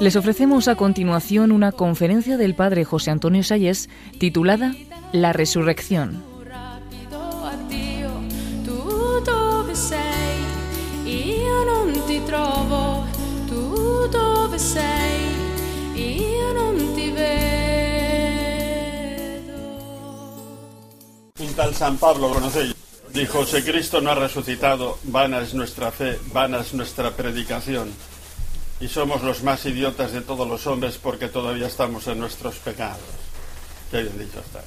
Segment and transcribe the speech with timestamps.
[0.00, 3.88] Les ofrecemos a continuación una conferencia del Padre José Antonio Sayes
[4.20, 4.72] titulada
[5.12, 6.22] La Resurrección.
[21.40, 22.74] Un tal San Pablo, conocéis,
[23.12, 27.88] dijo, si Cristo no ha resucitado, vana es nuestra fe, vana es nuestra predicación
[28.80, 33.00] y somos los más idiotas de todos los hombres porque todavía estamos en nuestros pecados.
[33.90, 34.62] Qué bien dicho está.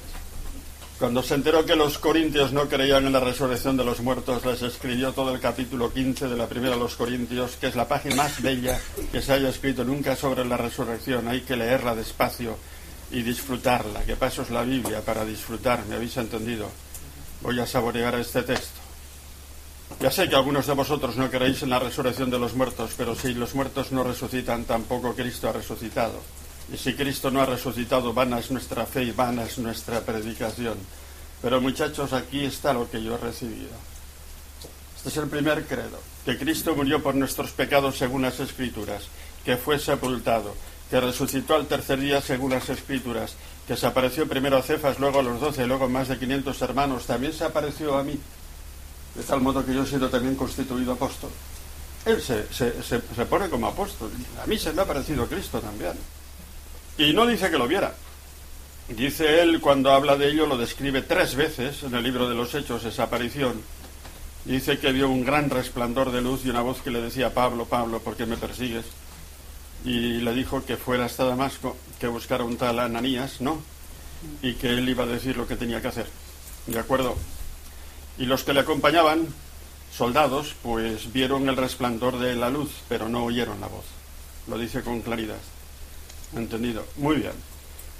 [0.98, 4.62] Cuando se enteró que los corintios no creían en la resurrección de los muertos, les
[4.62, 8.14] escribió todo el capítulo 15 de la primera de los Corintios, que es la página
[8.14, 8.80] más bella
[9.10, 11.26] que se haya escrito nunca sobre la resurrección.
[11.26, 12.56] Hay que leerla despacio
[13.10, 16.68] y disfrutarla, que paso es la Biblia para disfrutar, ¿me habéis entendido?
[17.40, 18.81] Voy a saborear este texto.
[20.00, 23.14] Ya sé que algunos de vosotros no creéis en la resurrección de los muertos, pero
[23.14, 26.20] si los muertos no resucitan, tampoco Cristo ha resucitado.
[26.72, 30.78] Y si Cristo no ha resucitado, vana es nuestra fe y vana es nuestra predicación.
[31.40, 33.70] Pero muchachos, aquí está lo que yo he recibido.
[34.96, 39.04] Este es el primer credo, que Cristo murió por nuestros pecados según las Escrituras,
[39.44, 40.54] que fue sepultado,
[40.90, 43.34] que resucitó al tercer día según las Escrituras,
[43.66, 46.62] que se apareció primero a Cefas, luego a los doce, luego a más de quinientos
[46.62, 48.18] hermanos, también se apareció a mí
[49.14, 51.30] de tal modo que yo he sido también constituido apóstol.
[52.04, 54.10] Él se, pone como apóstol.
[54.42, 55.92] A mí se me ha parecido Cristo también.
[56.98, 57.94] Y no dice que lo viera.
[58.88, 62.54] Dice él, cuando habla de ello, lo describe tres veces en el libro de los
[62.54, 63.62] Hechos, esa aparición.
[64.44, 67.66] Dice que vio un gran resplandor de luz y una voz que le decía, Pablo,
[67.66, 68.84] Pablo, ¿por qué me persigues?
[69.84, 73.62] Y le dijo que fuera hasta Damasco, que buscara un tal Ananías, ¿no?
[74.42, 76.06] Y que él iba a decir lo que tenía que hacer.
[76.66, 77.16] ¿De acuerdo?
[78.18, 79.26] Y los que le acompañaban,
[79.96, 83.84] soldados, pues vieron el resplandor de la luz, pero no oyeron la voz.
[84.48, 85.38] Lo dice con claridad.
[86.34, 86.84] ¿Entendido?
[86.96, 87.32] Muy bien.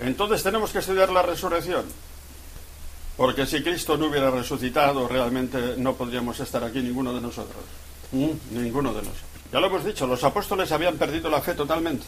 [0.00, 1.84] Entonces tenemos que estudiar la resurrección.
[3.16, 7.62] Porque si Cristo no hubiera resucitado, realmente no podríamos estar aquí ninguno de nosotros.
[8.12, 8.30] ¿Mm?
[8.50, 9.30] Ninguno de nosotros.
[9.52, 12.06] Ya lo hemos dicho, los apóstoles habían perdido la fe totalmente.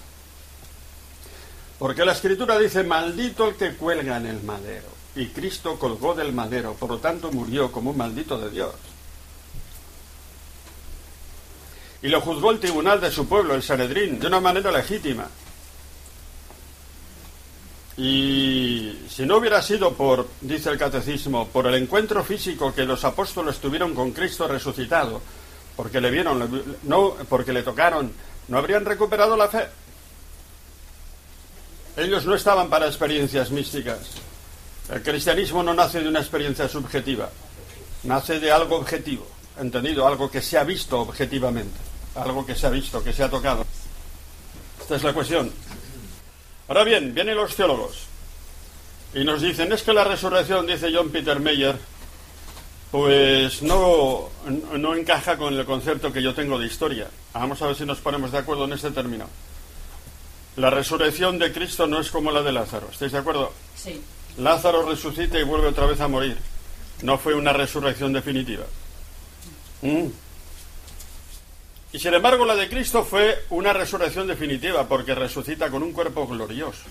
[1.78, 6.32] Porque la escritura dice, maldito el que cuelga en el madero y Cristo colgó del
[6.32, 8.74] madero, por lo tanto murió como un maldito de Dios.
[12.02, 15.26] Y lo juzgó el tribunal de su pueblo, el Sanedrín, de una manera legítima.
[17.96, 23.04] Y si no hubiera sido por, dice el catecismo, por el encuentro físico que los
[23.04, 25.22] apóstoles tuvieron con Cristo resucitado,
[25.76, 28.12] porque le vieron, no, porque le tocaron,
[28.48, 29.66] no habrían recuperado la fe.
[31.96, 34.00] Ellos no estaban para experiencias místicas.
[34.90, 37.30] El cristianismo no nace de una experiencia subjetiva,
[38.02, 39.26] nace de algo objetivo,
[39.58, 41.78] entendido, algo que se ha visto objetivamente,
[42.14, 43.64] algo que se ha visto, que se ha tocado.
[44.80, 45.50] Esta es la cuestión.
[46.68, 48.04] Ahora bien, vienen los teólogos
[49.14, 51.78] y nos dicen, es que la resurrección, dice John Peter Meyer,
[52.90, 54.28] pues no,
[54.78, 57.08] no encaja con el concepto que yo tengo de historia.
[57.32, 59.28] Vamos a ver si nos ponemos de acuerdo en este término.
[60.56, 62.88] La resurrección de Cristo no es como la de Lázaro.
[62.92, 63.52] ¿Estáis de acuerdo?
[63.76, 64.00] Sí.
[64.38, 66.36] Lázaro resucita y vuelve otra vez a morir.
[67.02, 68.64] No fue una resurrección definitiva.
[69.82, 70.06] Mm.
[71.92, 76.26] Y sin embargo la de Cristo fue una resurrección definitiva porque resucita con un cuerpo
[76.26, 76.82] glorioso.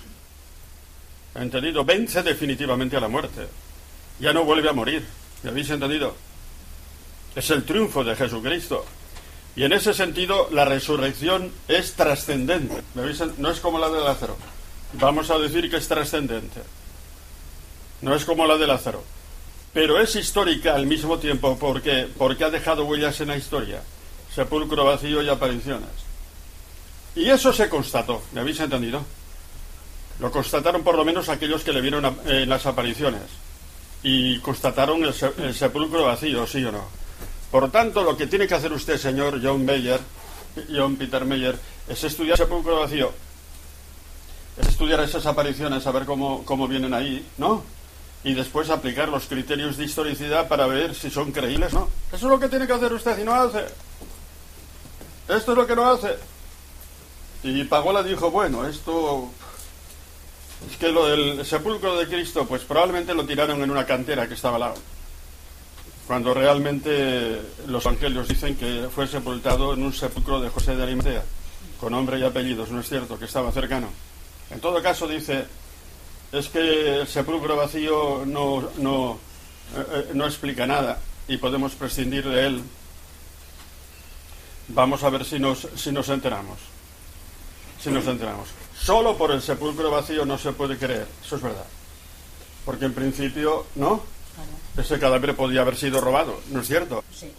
[1.35, 1.83] ¿Entendido?
[1.83, 3.47] Vence definitivamente a la muerte.
[4.19, 5.05] Ya no vuelve a morir.
[5.41, 6.15] ¿Me habéis entendido?
[7.35, 8.85] Es el triunfo de Jesucristo.
[9.55, 12.81] Y en ese sentido la resurrección es trascendente.
[12.95, 14.37] No es como la de Lázaro.
[14.93, 16.61] Vamos a decir que es trascendente
[18.03, 19.01] no es como la de Lázaro,
[19.73, 23.81] pero es histórica al mismo tiempo porque, porque ha dejado huellas en la historia,
[24.35, 25.89] sepulcro vacío y apariciones.
[27.15, 29.01] Y eso se constató, ¿me habéis entendido?
[30.19, 33.23] Lo constataron por lo menos aquellos que le vieron en las apariciones
[34.03, 36.83] y constataron el, el, sepulcro vacío, sí o no.
[37.51, 40.01] Por tanto, lo que tiene que hacer usted, señor John Meyer,
[40.69, 41.57] John Peter Meyer,
[41.87, 43.13] es estudiar el sepulcro vacío,
[44.61, 47.63] es estudiar esas apariciones, a ver cómo, cómo vienen ahí, ¿no?
[48.23, 51.89] Y después aplicar los criterios de historicidad para ver si son creíbles no.
[52.07, 53.65] Eso es lo que tiene que hacer usted y no hace.
[55.27, 56.15] Esto es lo que no hace.
[57.43, 59.29] Y Pagola dijo, bueno, esto...
[60.69, 64.35] Es que lo del sepulcro de Cristo, pues probablemente lo tiraron en una cantera que
[64.35, 64.75] estaba al lado.
[66.07, 71.23] Cuando realmente los evangelios dicen que fue sepultado en un sepulcro de José de Arimatea,
[71.81, 73.89] con nombre y apellidos, no es cierto, que estaba cercano.
[74.51, 75.45] En todo caso dice,
[76.33, 79.19] es que el sepulcro vacío no, no,
[79.77, 82.63] eh, eh, no explica nada y podemos prescindir de él.
[84.69, 86.57] Vamos a ver si nos, si nos enteramos.
[87.79, 88.49] si nos centramos.
[88.79, 91.65] Solo por el sepulcro vacío no se puede creer, eso es verdad.
[92.65, 94.03] Porque en principio, ¿no?
[94.75, 97.03] Ese cadáver podía haber sido robado, ¿no es cierto?
[97.13, 97.31] Sí.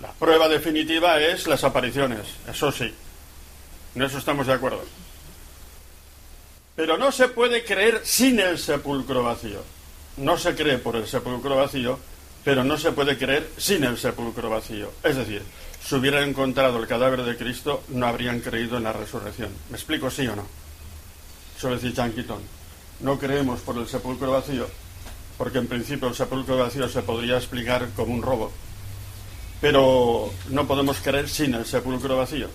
[0.00, 2.92] La prueba definitiva es las apariciones, eso sí.
[3.94, 4.82] En eso estamos de acuerdo.
[6.80, 9.62] Pero no se puede creer sin el sepulcro vacío.
[10.16, 11.98] No se cree por el sepulcro vacío,
[12.42, 14.90] pero no se puede creer sin el sepulcro vacío.
[15.04, 15.42] Es decir,
[15.84, 19.50] si hubieran encontrado el cadáver de Cristo, no habrían creído en la resurrección.
[19.68, 20.46] ¿Me explico sí o no?
[21.54, 22.40] Eso decía Chanquitón.
[23.00, 24.66] No creemos por el sepulcro vacío,
[25.36, 28.50] porque en principio el sepulcro vacío se podría explicar como un robo.
[29.60, 32.48] Pero no podemos creer sin el sepulcro vacío.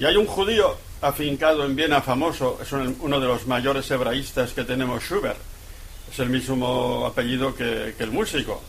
[0.00, 4.64] Y hay un judío afincado en Viena, famoso, es uno de los mayores hebraístas que
[4.64, 5.38] tenemos, Schubert.
[6.10, 8.62] Es el mismo apellido que, el músico.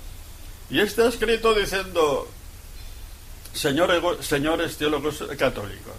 [0.70, 2.28] Y está escrito diciendo,
[3.54, 5.96] señores, señores teólogos católicos,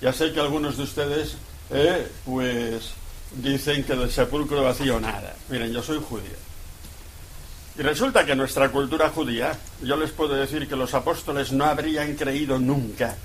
[0.00, 1.36] ya sé que algunos de ustedes,
[1.70, 2.92] eh, pues,
[3.32, 5.34] dicen que del sepulcro vacío nada.
[5.48, 6.48] Miren, yo soy judío.
[7.78, 12.14] Y resulta que nuestra cultura judía, yo les puedo decir que los apóstoles no habrían
[12.16, 13.16] creído nunca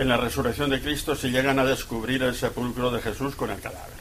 [0.00, 3.60] en la resurrección de Cristo si llegan a descubrir el sepulcro de Jesús con el
[3.60, 4.00] cadáver.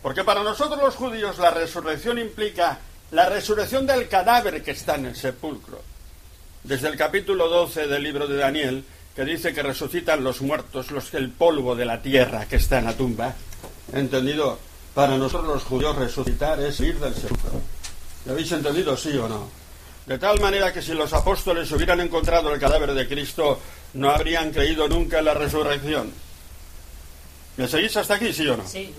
[0.00, 2.78] Porque para nosotros los judíos la resurrección implica
[3.10, 5.82] la resurrección del cadáver que está en el sepulcro.
[6.62, 8.84] Desde el capítulo 12 del libro de Daniel,
[9.16, 12.84] que dice que resucitan los muertos, los, el polvo de la tierra que está en
[12.84, 13.34] la tumba.
[13.92, 14.56] ¿Entendido?
[14.94, 17.60] Para nosotros los judíos resucitar es ir del sepulcro.
[18.24, 19.48] ¿Lo habéis entendido, sí o no?
[20.06, 23.60] De tal manera que si los apóstoles hubieran encontrado el cadáver de Cristo,
[23.94, 26.12] no habrían creído nunca en la resurrección.
[27.56, 28.66] ¿Me seguís hasta aquí, sí o no?
[28.66, 28.92] Sí.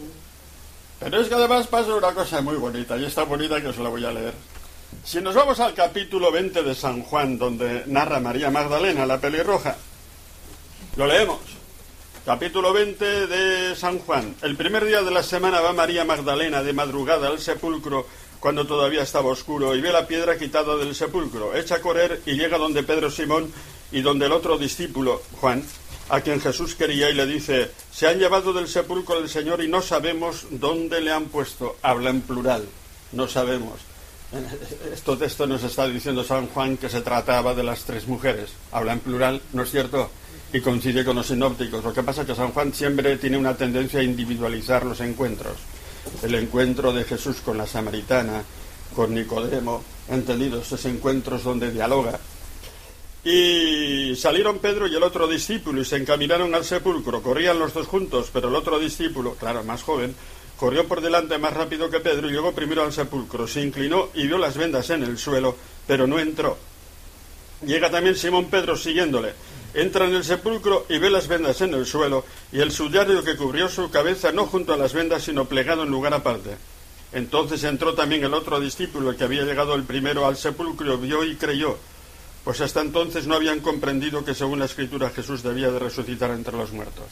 [0.99, 3.89] Pero es que además pasa una cosa muy bonita, y está bonita que os la
[3.89, 4.33] voy a leer.
[5.03, 9.75] Si nos vamos al capítulo 20 de San Juan, donde narra María Magdalena, la pelirroja,
[10.95, 11.39] lo leemos.
[12.23, 14.35] Capítulo 20 de San Juan.
[14.43, 18.05] El primer día de la semana va María Magdalena de madrugada al sepulcro
[18.41, 21.55] cuando todavía estaba oscuro y ve la piedra quitada del sepulcro.
[21.55, 23.53] Echa a correr y llega donde Pedro Simón
[23.91, 25.63] y donde el otro discípulo, Juan,
[26.09, 29.69] a quien Jesús quería y le dice, se han llevado del sepulcro del Señor y
[29.69, 31.77] no sabemos dónde le han puesto.
[31.83, 32.65] Habla en plural,
[33.11, 33.79] no sabemos.
[34.91, 38.49] Esto texto nos está diciendo San Juan que se trataba de las tres mujeres.
[38.71, 40.09] Habla en plural, ¿no es cierto?
[40.51, 41.83] Y coincide con los sinópticos.
[41.83, 45.57] Lo que pasa es que San Juan siempre tiene una tendencia a individualizar los encuentros.
[46.23, 48.43] El encuentro de Jesús con la samaritana,
[48.95, 52.19] con Nicodemo, entendidos esos encuentros donde dialoga.
[53.23, 57.21] Y salieron Pedro y el otro discípulo y se encaminaron al sepulcro.
[57.21, 60.15] Corrían los dos juntos, pero el otro discípulo, claro, más joven,
[60.57, 63.47] corrió por delante más rápido que Pedro y llegó primero al sepulcro.
[63.47, 65.55] Se inclinó y vio las vendas en el suelo,
[65.85, 66.57] pero no entró.
[67.65, 69.33] Llega también Simón Pedro siguiéndole.
[69.73, 73.37] Entra en el sepulcro y ve las vendas en el suelo y el sudario que
[73.37, 76.57] cubrió su cabeza no junto a las vendas, sino plegado en lugar aparte.
[77.13, 81.35] Entonces entró también el otro discípulo, que había llegado el primero al sepulcro, vio y
[81.35, 81.77] creyó,
[82.43, 86.57] pues hasta entonces no habían comprendido que según la escritura Jesús debía de resucitar entre
[86.57, 87.05] los muertos.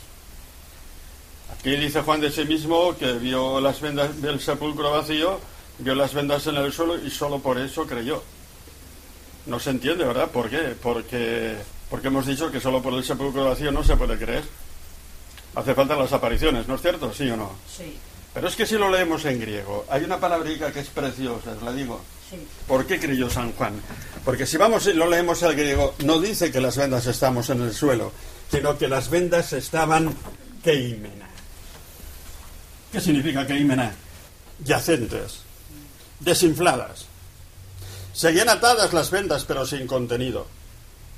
[1.52, 5.40] Aquí dice Juan de sí mismo que vio las vendas del sepulcro vacío,
[5.80, 8.24] vio las vendas en el suelo y solo por eso creyó.
[9.46, 10.32] No se entiende, ¿verdad?
[10.32, 10.76] ¿Por qué?
[10.82, 11.58] Porque,
[11.90, 14.44] porque hemos dicho que solo por el sepulcro vacío no se puede creer.
[15.56, 17.12] Hace falta las apariciones, ¿no es cierto?
[17.14, 17.52] ¿Sí o no?
[17.76, 17.98] Sí.
[18.34, 21.64] Pero es que si lo leemos en griego, hay una palabrica que es preciosa, os
[21.64, 22.02] la digo.
[22.30, 22.38] Sí.
[22.68, 23.82] ¿Por qué creyó San Juan?
[24.24, 27.62] Porque si vamos y lo leemos en griego, no dice que las vendas estamos en
[27.64, 28.12] el suelo,
[28.52, 30.16] sino que las vendas estaban
[30.64, 31.28] keimena.
[32.92, 33.94] ¿Qué significa keimena?
[34.64, 35.40] Yacentes,
[36.20, 37.06] desinfladas.
[38.14, 40.46] Seguían atadas las vendas, pero sin contenido.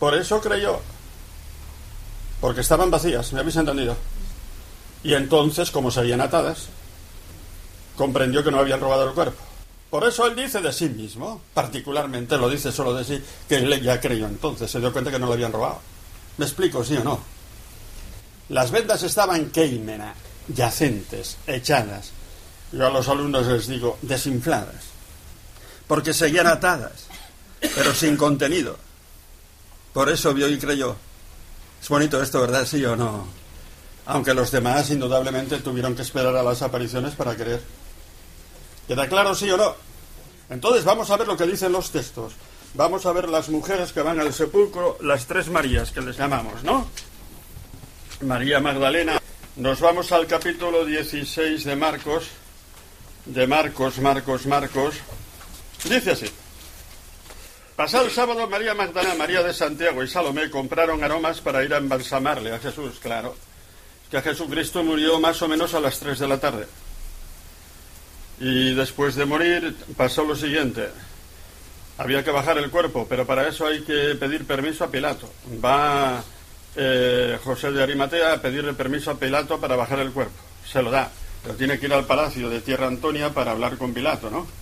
[0.01, 0.79] Por eso creyó.
[2.39, 3.96] Porque estaban vacías, ¿me habéis entendido?
[5.03, 6.70] Y entonces, como seguían atadas,
[7.96, 9.39] comprendió que no habían robado el cuerpo.
[9.91, 13.79] Por eso él dice de sí mismo, particularmente lo dice solo de sí, que él
[13.79, 15.81] ya creyó entonces, se dio cuenta que no lo habían robado.
[16.38, 17.20] ¿Me explico, sí o no?
[18.50, 20.15] Las vendas estaban keimena,
[20.48, 22.10] yacentes, echadas.
[22.72, 24.84] Yo a los alumnos les digo, desinfladas.
[25.86, 27.05] Porque seguían atadas,
[27.75, 28.79] pero sin contenido.
[29.93, 30.95] Por eso vio y creyó.
[31.81, 32.65] Es bonito esto, ¿verdad?
[32.65, 33.27] Sí o no.
[34.05, 37.62] Aunque los demás indudablemente tuvieron que esperar a las apariciones para creer.
[38.88, 39.75] ¿Queda claro, sí o no?
[40.50, 42.33] Entonces vamos a ver lo que dicen los textos.
[42.74, 46.63] Vamos a ver las mujeres que van al sepulcro, las tres Marías que les llamamos,
[46.63, 46.88] ¿no?
[48.21, 49.21] María Magdalena.
[49.57, 52.25] Nos vamos al capítulo 16 de Marcos.
[53.25, 54.95] De Marcos, Marcos, Marcos.
[55.83, 56.27] Dice así.
[57.82, 61.80] Pasado el sábado, María Magdalena, María de Santiago y Salomé compraron aromas para ir a
[61.80, 63.36] embalsamarle a Jesús, claro.
[64.12, 66.68] que Jesucristo murió más o menos a las 3 de la tarde.
[68.40, 70.90] Y después de morir pasó lo siguiente.
[71.98, 75.28] Había que bajar el cuerpo, pero para eso hay que pedir permiso a Pilato.
[75.66, 76.24] Va
[76.76, 80.38] eh, José de Arimatea a pedirle permiso a Pilato para bajar el cuerpo.
[80.72, 81.10] Se lo da,
[81.42, 84.61] pero tiene que ir al palacio de Tierra Antonia para hablar con Pilato, ¿no?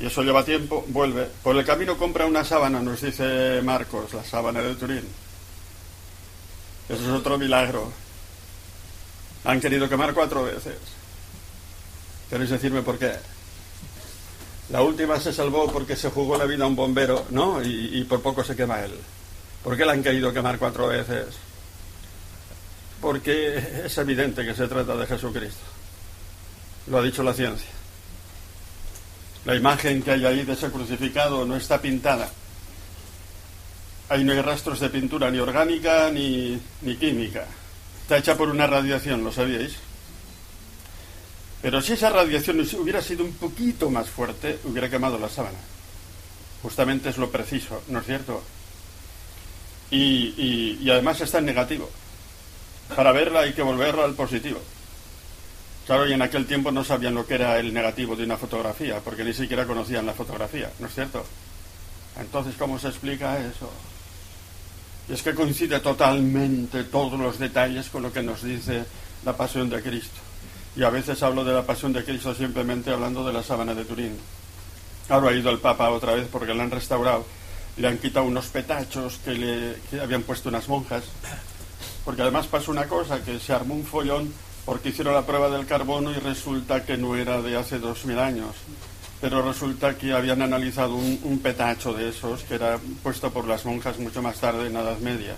[0.00, 1.28] Y eso lleva tiempo, vuelve.
[1.42, 5.04] Por el camino compra una sábana, nos dice Marcos, la sábana de Turín.
[6.88, 7.90] Eso es otro milagro.
[9.44, 10.76] Han querido quemar cuatro veces.
[12.28, 13.12] ¿Queréis decirme por qué?
[14.70, 17.62] La última se salvó porque se jugó la vida a un bombero, ¿no?
[17.62, 18.92] Y, por poco se quema él.
[19.62, 21.26] ¿Por qué la han querido quemar cuatro veces?
[23.00, 25.64] Porque es evidente que se trata de Jesucristo.
[26.86, 27.68] Lo ha dicho la ciencia.
[29.44, 32.30] La imagen que hay ahí de ese crucificado no está pintada.
[34.08, 37.46] Ahí no hay rastros de pintura ni orgánica ni, ni química.
[38.02, 39.74] Está hecha por una radiación, ¿lo sabíais?
[41.64, 45.56] Pero si esa radiación hubiera sido un poquito más fuerte, hubiera quemado la sábana.
[46.62, 48.42] Justamente es lo preciso, ¿no es cierto?
[49.90, 51.90] Y, además está en negativo.
[52.94, 54.60] Para verla hay que volverla al positivo.
[55.86, 59.00] Claro, y en aquel tiempo no sabían lo que era el negativo de una fotografía,
[59.04, 61.24] porque ni siquiera conocían la fotografía, ¿no es cierto?
[62.18, 63.70] Entonces, ¿cómo se explica eso?
[65.08, 68.84] Y es que coincide totalmente todos los detalles con lo que nos dice
[69.24, 70.20] la pasión de Cristo
[70.76, 73.84] y a veces hablo de la pasión de Cristo simplemente hablando de la sábana de
[73.84, 74.16] Turín.
[75.08, 77.24] Ahora ha ido el Papa otra vez porque la han restaurado.
[77.76, 81.04] Le han quitado unos petachos que le habían puesto unas monjas.
[82.04, 84.32] Porque además pasó una cosa, que se armó un follón
[84.64, 88.18] porque hicieron la prueba del carbono y resulta que no era de hace dos mil
[88.18, 88.54] años.
[89.20, 93.64] Pero resulta que habían analizado un, un petacho de esos que era puesto por las
[93.64, 95.36] monjas mucho más tarde en la Edad Media.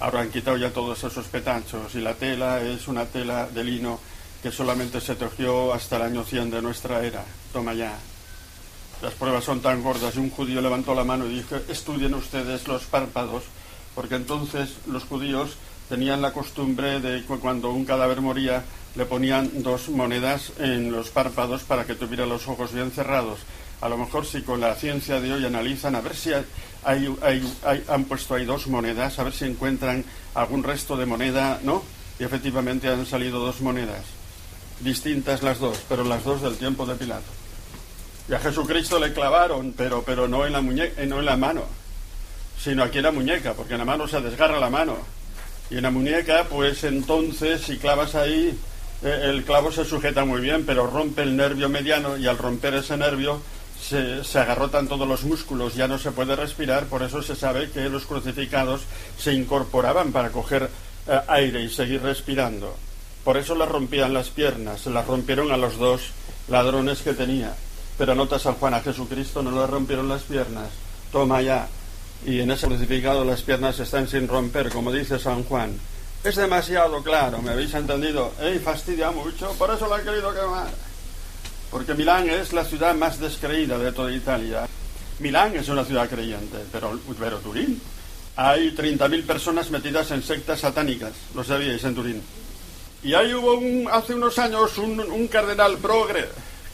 [0.00, 3.98] Ahora han quitado ya todos esos petachos y la tela es una tela de lino
[4.42, 7.24] que solamente se tejió hasta el año 100 de nuestra era.
[7.52, 7.96] Toma ya.
[9.02, 12.66] Las pruebas son tan gordas y un judío levantó la mano y dijo, estudien ustedes
[12.66, 13.44] los párpados,
[13.94, 15.56] porque entonces los judíos
[15.88, 18.64] tenían la costumbre de cuando un cadáver moría
[18.94, 23.40] le ponían dos monedas en los párpados para que tuviera los ojos bien cerrados.
[23.80, 28.34] A lo mejor si con la ciencia de hoy analizan a ver si han puesto
[28.34, 31.82] ahí dos monedas, a ver si encuentran algún resto de moneda, ¿no?
[32.18, 34.16] Y efectivamente han salido dos monedas
[34.80, 37.30] distintas las dos, pero las dos del tiempo de Pilato.
[38.28, 41.62] Y a Jesucristo le clavaron, pero, pero no, en la muñeca, no en la mano,
[42.58, 44.96] sino aquí en la muñeca, porque en la mano se desgarra la mano.
[45.70, 48.58] Y en la muñeca, pues entonces, si clavas ahí,
[49.02, 52.74] eh, el clavo se sujeta muy bien, pero rompe el nervio mediano y al romper
[52.74, 53.40] ese nervio
[53.80, 57.70] se, se, agarrotan todos los músculos, ya no se puede respirar, por eso se sabe
[57.70, 58.82] que los crucificados
[59.18, 60.70] se incorporaban para coger
[61.08, 62.76] eh, aire y seguir respirando.
[63.24, 66.12] Por eso le rompían las piernas, se las rompieron a los dos
[66.48, 67.54] ladrones que tenía.
[67.98, 70.68] Pero nota San Juan, a Jesucristo no le rompieron las piernas.
[71.10, 71.66] Toma ya.
[72.26, 75.78] Y en ese crucificado las piernas están sin romper, como dice San Juan.
[76.24, 78.32] Es demasiado claro, ¿me habéis entendido?
[78.40, 79.52] ¡Ey, fastidia mucho!
[79.52, 80.66] Por eso lo han querido quemar.
[81.70, 84.66] Porque Milán es la ciudad más descreída de toda Italia.
[85.20, 87.80] Milán es una ciudad creyente, pero, pero Turín.
[88.34, 92.22] Hay 30.000 personas metidas en sectas satánicas, lo sabíais en Turín.
[93.04, 96.26] Y ahí hubo un, hace unos años un, cardenal progre,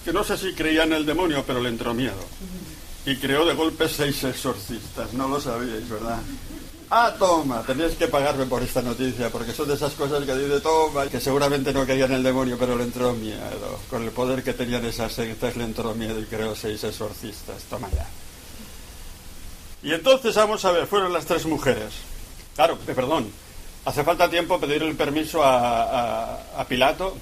[0.02, 2.24] que no sé si creía en el demonio, pero le entró miedo.
[3.04, 6.20] Y creó de golpe seis exorcistas, no lo sabíais, ¿verdad?
[6.90, 10.60] Ah, toma, teníais que pagarme por esta noticia, porque son de esas cosas que dice
[10.60, 13.80] toma, que seguramente no querían el demonio, pero le entró miedo.
[13.88, 17.88] Con el poder que tenían esas sectas le entró miedo y creó seis exorcistas, toma
[17.90, 18.06] ya.
[19.82, 21.92] Y entonces, vamos a ver, fueron las tres mujeres.
[22.54, 23.32] Claro, eh, perdón,
[23.84, 27.16] Hace falta tiempo pedir el permiso a, Pilato,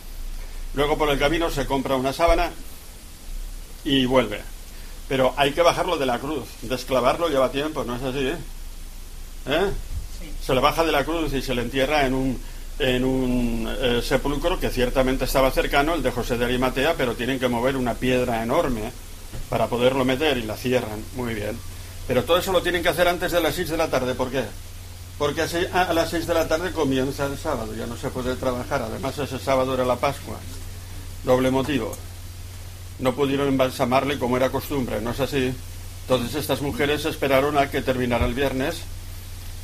[0.75, 2.51] luego por el camino se compra una sábana
[3.83, 4.43] y vuelve.
[5.11, 8.29] Pero hay que bajarlo de la cruz, desclavarlo lleva tiempo, ¿no es así?
[8.29, 8.37] ¿eh?
[9.47, 9.71] ¿Eh?
[10.41, 12.41] Se le baja de la cruz y se le entierra en un,
[12.79, 17.41] en un eh, sepulcro que ciertamente estaba cercano, el de José de Arimatea, pero tienen
[17.41, 18.93] que mover una piedra enorme
[19.49, 21.05] para poderlo meter y la cierran.
[21.17, 21.59] Muy bien.
[22.07, 24.31] Pero todo eso lo tienen que hacer antes de las 6 de la tarde, ¿por
[24.31, 24.45] qué?
[25.21, 28.81] porque a las seis de la tarde comienza el sábado, ya no se puede trabajar,
[28.81, 30.39] además ese sábado era la Pascua.
[31.25, 31.95] Doble motivo.
[33.01, 35.53] No pudieron embalsamarle como era costumbre, ¿no es así?
[36.03, 38.83] Entonces estas mujeres esperaron a que terminara el viernes,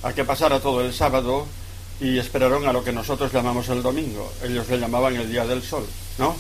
[0.03, 1.47] a que pasara todo el sábado
[2.01, 4.33] y esperaron a lo que nosotros llamamos el domingo.
[4.43, 5.87] Ellos le llamaban el día del sol,
[6.19, 6.37] ¿no?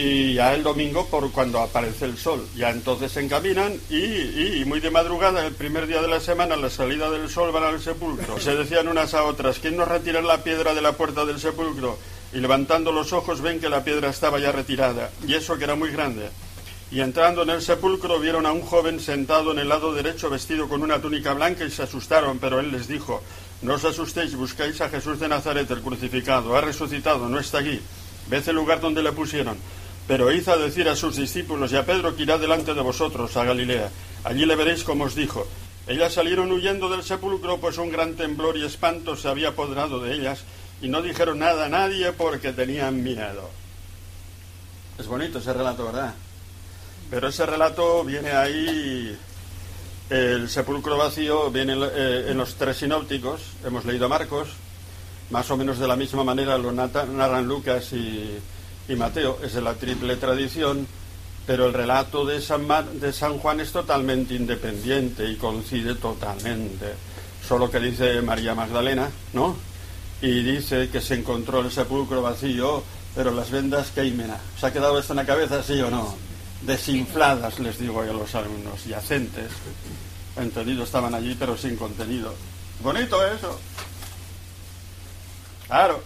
[0.00, 2.46] y ya el domingo por cuando aparece el sol.
[2.56, 6.70] Ya entonces se encaminan y, muy de madrugada, el primer día de la semana, la
[6.70, 8.40] salida del sol van al sepulcro.
[8.40, 11.98] Se decían unas a otras, ¿quién nos retira la piedra de la puerta del sepulcro?
[12.32, 15.74] Y levantando los ojos ven que la piedra estaba ya retirada, y eso que era
[15.74, 16.30] muy grande.
[16.90, 20.68] Y entrando en el sepulcro vieron a un joven sentado en el lado derecho vestido
[20.68, 23.22] con una túnica blanca y se asustaron, pero él les dijo,
[23.62, 27.80] no os asustéis, buscáis a Jesús de Nazaret, el crucificado, ha resucitado, no está aquí.
[28.28, 29.56] Ved el lugar donde le pusieron
[30.10, 33.44] pero hizo decir a sus discípulos y a Pedro que irá delante de vosotros a
[33.44, 33.90] Galilea.
[34.24, 35.46] Allí le veréis como os dijo.
[35.86, 40.14] Ellas salieron huyendo del sepulcro, pues un gran temblor y espanto se había apoderado de
[40.14, 40.42] ellas,
[40.82, 43.50] y no dijeron nada a nadie porque tenían miedo.
[44.98, 46.14] Es bonito ese relato, ¿verdad?
[47.10, 49.16] Pero ese relato viene ahí,
[50.10, 54.48] el sepulcro vacío viene eh, en los tres sinópticos, hemos leído a Marcos,
[55.30, 58.38] más o menos de la misma manera lo narran Lucas y,
[58.88, 60.86] y Mateo es de la triple tradición,
[61.46, 62.66] pero el relato de San,
[63.00, 66.94] de San Juan es totalmente independiente y coincide totalmente.
[67.46, 69.69] Solo que dice María Magdalena, ¿no?
[70.22, 72.82] Y dice que se encontró el sepulcro vacío,
[73.14, 74.38] pero las vendas queimena.
[74.58, 76.14] ¿Se ha quedado esto en la cabeza, sí o no?
[76.62, 79.50] Desinfladas, les digo a los alumnos, yacentes.
[80.36, 82.34] Entendido, estaban allí, pero sin contenido.
[82.82, 83.58] Bonito eso.
[85.66, 86.02] Claro.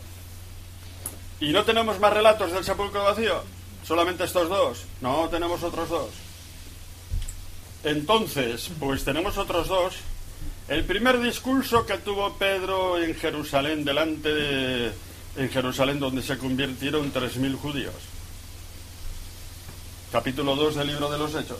[1.40, 3.42] ¿Y no tenemos más relatos del sepulcro vacío?
[3.84, 4.84] ¿Solamente estos dos?
[5.00, 6.10] No, tenemos otros dos.
[7.82, 9.94] Entonces, pues tenemos otros dos.
[10.68, 14.92] El primer discurso que tuvo Pedro en Jerusalén, delante de.
[15.36, 17.94] en Jerusalén, donde se convirtieron 3.000 judíos.
[20.10, 21.58] Capítulo 2 del libro de los Hechos.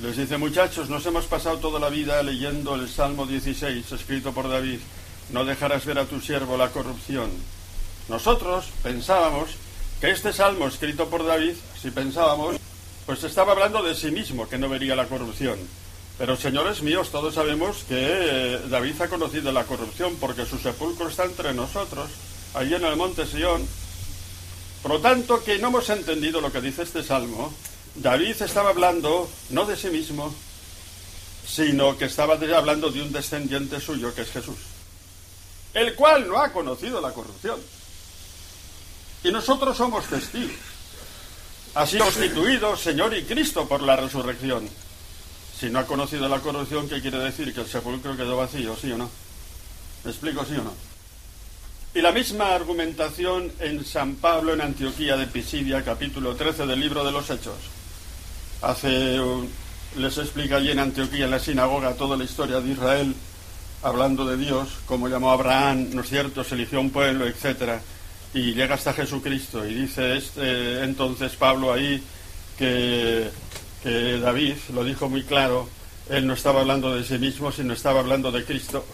[0.00, 4.48] Les dice, muchachos, nos hemos pasado toda la vida leyendo el Salmo 16, escrito por
[4.48, 4.78] David.
[5.30, 7.30] No dejarás ver a tu siervo la corrupción
[8.08, 9.50] nosotros pensábamos
[10.00, 12.56] que este salmo escrito por David, si pensábamos,
[13.06, 15.58] pues estaba hablando de sí mismo, que no vería la corrupción.
[16.18, 21.08] Pero señores míos, todos sabemos que eh, David ha conocido la corrupción porque su sepulcro
[21.08, 22.10] está entre nosotros,
[22.54, 23.66] allí en el monte Sion.
[24.82, 27.52] Por lo tanto, que no hemos entendido lo que dice este salmo,
[27.94, 30.34] David estaba hablando no de sí mismo,
[31.46, 34.58] sino que estaba hablando de un descendiente suyo que es Jesús,
[35.74, 37.60] el cual no ha conocido la corrupción.
[39.24, 40.56] Y nosotros somos testigos.
[41.74, 44.68] Ha sido constituido Señor y Cristo por la resurrección.
[45.62, 47.54] Si no ha conocido la corrupción, ¿qué quiere decir?
[47.54, 49.08] Que el sepulcro quedó vacío, ¿sí o no?
[50.02, 50.74] ¿Me explico, sí o no?
[51.94, 57.04] Y la misma argumentación en San Pablo, en Antioquía de Pisidia, capítulo 13 del libro
[57.04, 57.54] de los Hechos.
[58.60, 59.20] Hace,
[59.98, 63.14] les explica allí en Antioquía, en la sinagoga, toda la historia de Israel,
[63.84, 67.80] hablando de Dios, como llamó a Abraham, ¿no es cierto?, se eligió un pueblo, etcétera
[68.34, 72.02] y llega hasta Jesucristo y dice este, entonces Pablo ahí
[72.58, 73.30] que,
[73.82, 75.68] que, David lo dijo muy claro,
[76.08, 78.84] él no estaba hablando de sí mismo, sino estaba hablando de Cristo,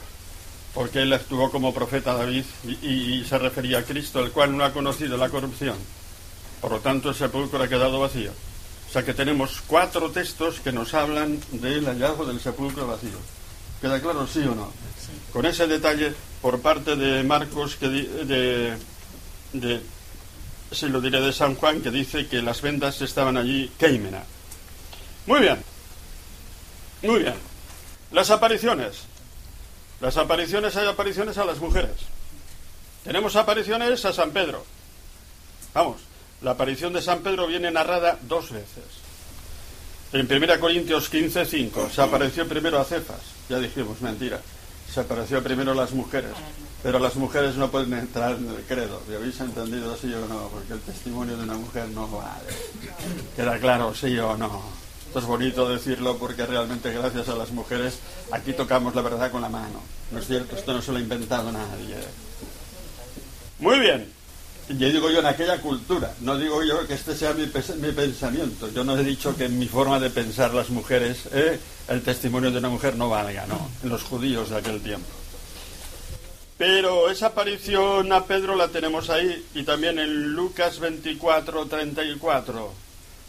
[0.74, 2.44] porque él actuó como profeta David
[2.82, 5.76] y, se refería a Cristo, el cual no ha conocido la corrupción.
[6.60, 8.32] Por lo tanto, el sepulcro ha quedado vacío.
[8.88, 13.18] O sea que tenemos cuatro textos que nos hablan del hallazgo del sepulcro vacío.
[13.80, 14.72] ¿Queda claro, sí o no?
[15.32, 18.76] Con ese detalle por parte de Marcos que de,
[19.52, 19.80] de,
[20.70, 24.22] se lo diré de San Juan, que dice que las vendas estaban allí queimena.
[25.28, 25.58] Muy bien,
[27.02, 27.34] muy bien.
[28.12, 29.02] Las apariciones.
[30.00, 31.96] Las apariciones, hay apariciones a las mujeres.
[33.04, 34.64] Tenemos apariciones a San Pedro.
[35.74, 36.00] Vamos,
[36.40, 38.84] la aparición de San Pedro viene narrada dos veces.
[40.14, 44.40] En 1 Corintios 15, 5, se apareció primero a Cefas, ya dijimos, mentira,
[44.90, 46.32] se apareció primero a las mujeres.
[46.82, 49.02] Pero las mujeres no pueden entrar en el credo.
[49.10, 50.48] ¿Y habéis entendido sí o no?
[50.48, 52.48] Porque el testimonio de una mujer no vale.
[53.36, 54.87] Queda claro, sí o no.
[55.08, 57.98] Esto es bonito decirlo porque realmente gracias a las mujeres
[58.30, 59.80] aquí tocamos la verdad con la mano.
[60.10, 60.54] ¿No es cierto?
[60.54, 61.96] Esto no se lo ha inventado nadie.
[63.58, 64.12] Muy bien.
[64.68, 68.70] Yo digo yo en aquella cultura, no digo yo que este sea mi, mi pensamiento.
[68.70, 72.50] Yo no he dicho que en mi forma de pensar las mujeres, eh, el testimonio
[72.50, 73.70] de una mujer no valga, no.
[73.82, 75.08] En los judíos de aquel tiempo.
[76.58, 82.87] Pero esa aparición a Pedro la tenemos ahí y también en Lucas 24, 34,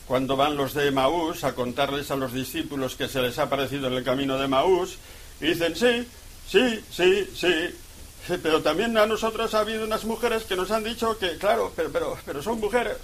[0.09, 3.89] cuando van los de Maús a contarles a los discípulos que se les ha aparecido
[3.89, 4.97] en el camino de Maús,
[5.39, 6.03] dicen, sí,
[6.47, 11.15] sí, sí, sí, pero también a nosotros ha habido unas mujeres que nos han dicho
[11.19, 12.97] que, claro, pero, pero, pero son mujeres.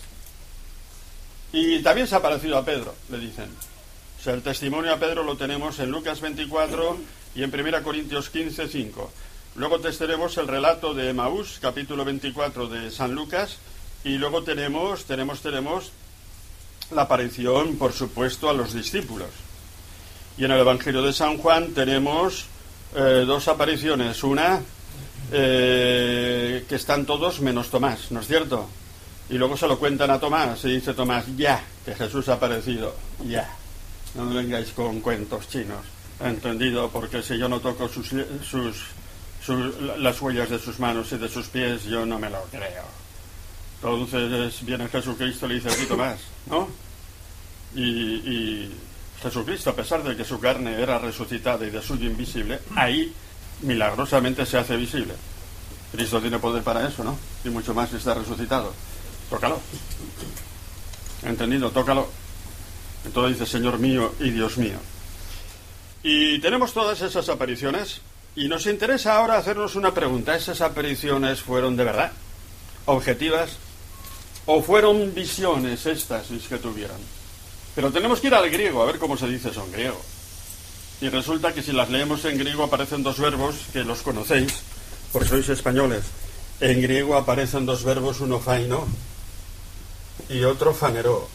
[1.53, 3.49] Y también se ha aparecido a Pedro, le dicen.
[4.25, 6.97] El testimonio a Pedro lo tenemos en Lucas 24
[7.35, 9.11] y en 1 Corintios 15, 5.
[9.57, 13.59] Luego testaremos el relato de Maús, capítulo 24 de San Lucas,
[14.03, 15.91] Y luego tenemos, tenemos, tenemos
[16.91, 19.29] la aparición, por supuesto, a los discípulos.
[20.37, 22.45] Y en el Evangelio de San Juan tenemos
[22.95, 24.23] eh, dos apariciones.
[24.23, 24.61] Una,
[25.31, 28.67] eh, que están todos menos Tomás, ¿no es cierto?
[29.29, 32.95] Y luego se lo cuentan a Tomás y dice Tomás, ya, que Jesús ha aparecido,
[33.25, 33.49] ya.
[34.13, 35.83] No me vengáis con cuentos chinos,
[36.19, 38.13] entendido, porque si yo no toco sus,
[38.47, 38.75] sus,
[39.97, 43.04] las huellas de sus manos y de sus pies, yo no me lo creo.
[43.85, 46.19] Entonces viene Jesucristo y le dice, aquí Tomás,
[46.49, 46.67] ¿no?
[47.75, 48.71] Y, y
[49.21, 53.13] Jesucristo, a pesar de que su carne era resucitada y de suyo invisible, ahí
[53.61, 55.13] milagrosamente se hace visible.
[55.91, 57.15] Cristo tiene poder para eso, ¿no?
[57.43, 58.73] Y mucho más si está resucitado.
[59.29, 59.59] Tócalo.
[61.23, 61.69] ¿Entendido?
[61.69, 62.09] Tócalo.
[63.05, 64.79] Entonces dice, Señor mío y Dios mío.
[66.01, 68.01] Y tenemos todas esas apariciones
[68.35, 70.35] y nos interesa ahora hacernos una pregunta.
[70.35, 72.11] ¿Esas apariciones fueron de verdad?
[72.85, 73.57] ¿Objetivas?
[74.45, 76.97] ¿O fueron visiones éxtasis que tuvieron?
[77.73, 79.99] Pero tenemos que ir al griego a ver cómo se dice eso en griego.
[81.01, 84.53] Y resulta que si las leemos en griego aparecen dos verbos que los conocéis,
[85.11, 86.03] porque sois españoles.
[86.61, 88.87] En griego aparecen dos verbos, uno faino
[90.29, 91.27] y otro faneró.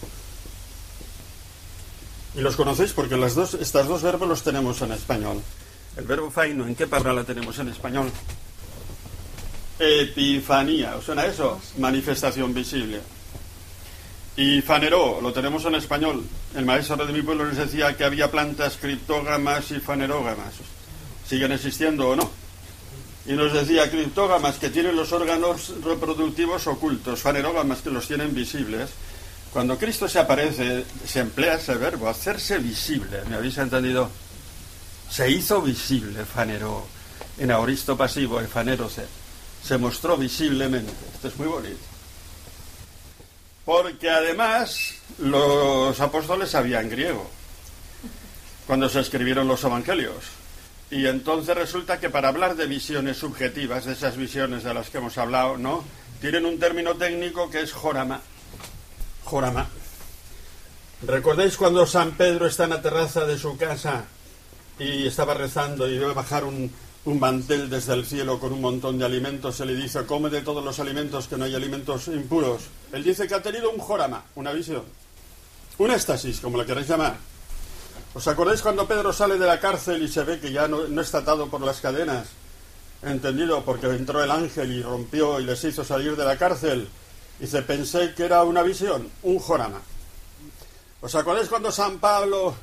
[2.34, 5.42] Y los conocéis porque las dos, estos dos verbos los tenemos en español.
[5.96, 8.10] El verbo faino, ¿en qué palabra la tenemos en español?
[9.82, 11.58] Epifanía, ¿os suena eso?
[11.78, 13.00] Manifestación visible.
[14.36, 16.22] Y faneró, lo tenemos en español.
[16.54, 20.52] El maestro de mi pueblo les decía que había plantas criptógamas y fanerógamas.
[21.26, 22.30] ¿Siguen existiendo o no?
[23.24, 28.90] Y nos decía criptógamas que tienen los órganos reproductivos ocultos, fanerógamas que los tienen visibles.
[29.50, 33.22] Cuando Cristo se aparece, se emplea ese verbo, hacerse visible.
[33.30, 34.10] ¿Me habéis entendido?
[35.08, 36.86] Se hizo visible, faneró.
[37.38, 39.19] En aoristo pasivo, se
[39.62, 40.92] Se mostró visiblemente.
[41.14, 41.90] Esto es muy bonito
[43.70, 47.30] porque además los apóstoles sabían griego
[48.66, 50.24] cuando se escribieron los evangelios.
[50.90, 54.98] Y entonces resulta que para hablar de visiones subjetivas, de esas visiones de las que
[54.98, 55.84] hemos hablado, ¿no?
[56.20, 58.20] Tienen un término técnico que es jorama.
[59.22, 59.68] Jorama.
[61.06, 64.04] ¿Recordáis cuando San Pedro está en la terraza de su casa
[64.80, 66.72] y estaba rezando y a bajar un,
[67.04, 70.42] un mantel desde el cielo con un montón de alimentos, se le dice, come de
[70.42, 72.62] todos los alimentos, que no hay alimentos impuros.
[72.92, 74.82] Él dice que ha tenido un jorama, una visión,
[75.78, 77.16] un éxtasis, como la queréis llamar.
[78.12, 81.00] ¿Os acordáis cuando Pedro sale de la cárcel y se ve que ya no, no
[81.00, 82.28] está atado por las cadenas?
[83.02, 86.88] Entendido, porque entró el ángel y rompió y les hizo salir de la cárcel.
[87.38, 89.80] Dice, pensé que era una visión, un jorama.
[91.00, 92.54] ¿Os acordáis cuando San Pablo,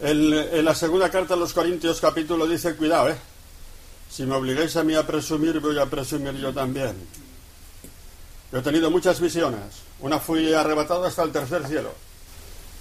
[0.00, 3.16] en la segunda carta a los Corintios capítulo, dice, cuidado, eh?
[4.10, 6.96] Si me obligáis a mí a presumir, voy a presumir yo también.
[8.50, 9.60] Yo he tenido muchas visiones.
[10.00, 11.92] Una fui arrebatado hasta el tercer cielo.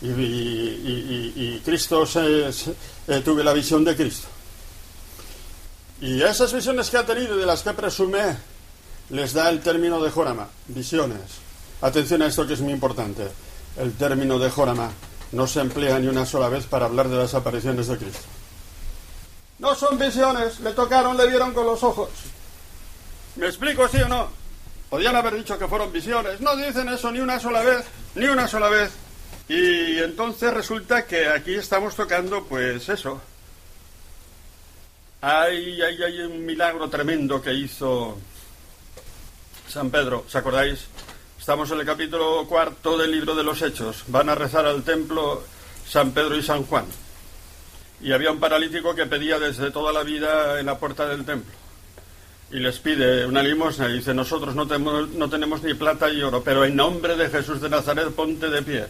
[0.01, 4.27] Y, Cristo se, eh, tuve la visión de Cristo.
[5.99, 8.37] Y esas visiones que ha tenido y de las que presume,
[9.09, 11.21] les da el término de Jorama, visiones.
[11.81, 13.27] Atención a esto que es muy importante.
[13.77, 14.91] El término de Jorama
[15.31, 18.25] no se emplea ni una sola vez para hablar de las apariciones de Cristo.
[19.59, 22.09] No son visiones, le tocaron, le vieron con los ojos.
[23.35, 24.29] ¿Me explico, sí o no?
[24.89, 26.39] Podían haber dicho que fueron visiones.
[26.41, 28.91] No dicen eso ni una sola vez, ni una sola vez.
[29.49, 33.19] Y entonces resulta que aquí estamos tocando, pues eso.
[35.21, 38.17] Hay, hay, hay un milagro tremendo que hizo
[39.67, 40.85] San Pedro, ¿os acordáis?
[41.39, 44.03] Estamos en el capítulo cuarto del libro de los Hechos.
[44.07, 45.43] Van a rezar al templo
[45.87, 46.85] San Pedro y San Juan
[48.01, 51.53] y había un paralítico que pedía desde toda la vida en la puerta del templo.
[52.51, 56.21] Y les pide una limosna y dice, nosotros no tenemos, no tenemos ni plata ni
[56.21, 58.86] oro, pero en nombre de Jesús de Nazaret ponte de pie.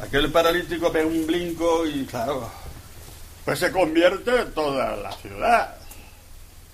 [0.00, 2.50] Aquel paralítico pega un blinco y claro,
[3.44, 5.76] pues se convierte toda la ciudad.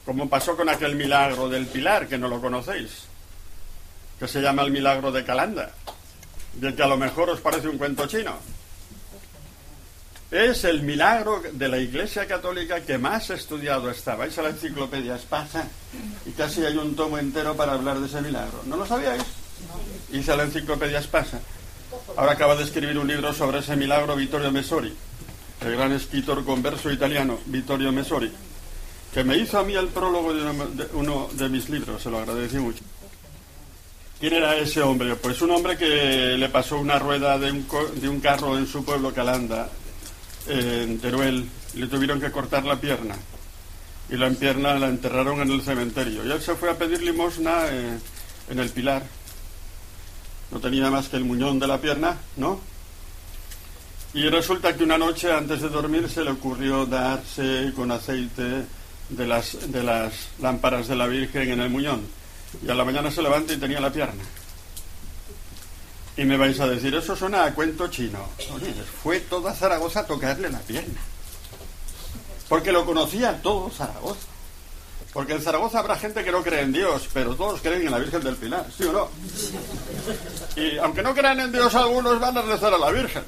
[0.04, 3.06] Como pasó con aquel milagro del Pilar, que no lo conocéis,
[4.18, 5.70] que se llama el milagro de Calanda,
[6.54, 8.36] de que a lo mejor os parece un cuento chino.
[10.30, 14.16] Es el milagro de la Iglesia Católica que más estudiado está.
[14.16, 15.68] Vais a la enciclopedia Espasa
[16.26, 18.62] y casi hay un tomo entero para hablar de ese milagro.
[18.66, 19.22] ¿No lo sabíais?
[20.12, 21.40] Hice a la enciclopedia Espasa.
[22.16, 24.92] Ahora acaba de escribir un libro sobre ese milagro Vittorio Messori,
[25.60, 28.32] el gran escritor converso italiano Vittorio Messori,
[29.12, 32.56] que me hizo a mí el prólogo de uno de mis libros, se lo agradecí
[32.56, 32.82] mucho.
[34.18, 35.14] ¿Quién era ese hombre?
[35.16, 38.84] Pues un hombre que le pasó una rueda de un, de un carro en su
[38.84, 39.68] pueblo Calanda
[40.46, 43.16] en Teruel, le tuvieron que cortar la pierna.
[44.10, 46.24] Y la pierna la enterraron en el cementerio.
[46.24, 47.98] Y él se fue a pedir limosna eh,
[48.50, 49.02] en el Pilar.
[50.50, 52.60] no tenía más que el muñón de la pierna, ¿no?
[54.12, 58.64] Y resulta que una noche antes de dormir se le ocurrió darse con aceite
[59.08, 62.02] de las, de las lámparas de la Virgen en el muñón.
[62.64, 64.22] Y a la mañana se levanta y tenía la pierna.
[66.16, 68.28] Y me vais a decir, eso suena a cuento chino.
[69.02, 71.00] fue toda Zaragoza a tocarle la pierna.
[72.48, 74.28] Porque lo conocía todo Zaragoza.
[75.12, 77.98] Porque en Zaragoza habrá gente que no cree en Dios, pero todos creen en la
[77.98, 79.08] Virgen del Pilar, ¿sí o no?
[80.56, 83.24] Y aunque no crean en Dios, algunos van a rezar a la Virgen.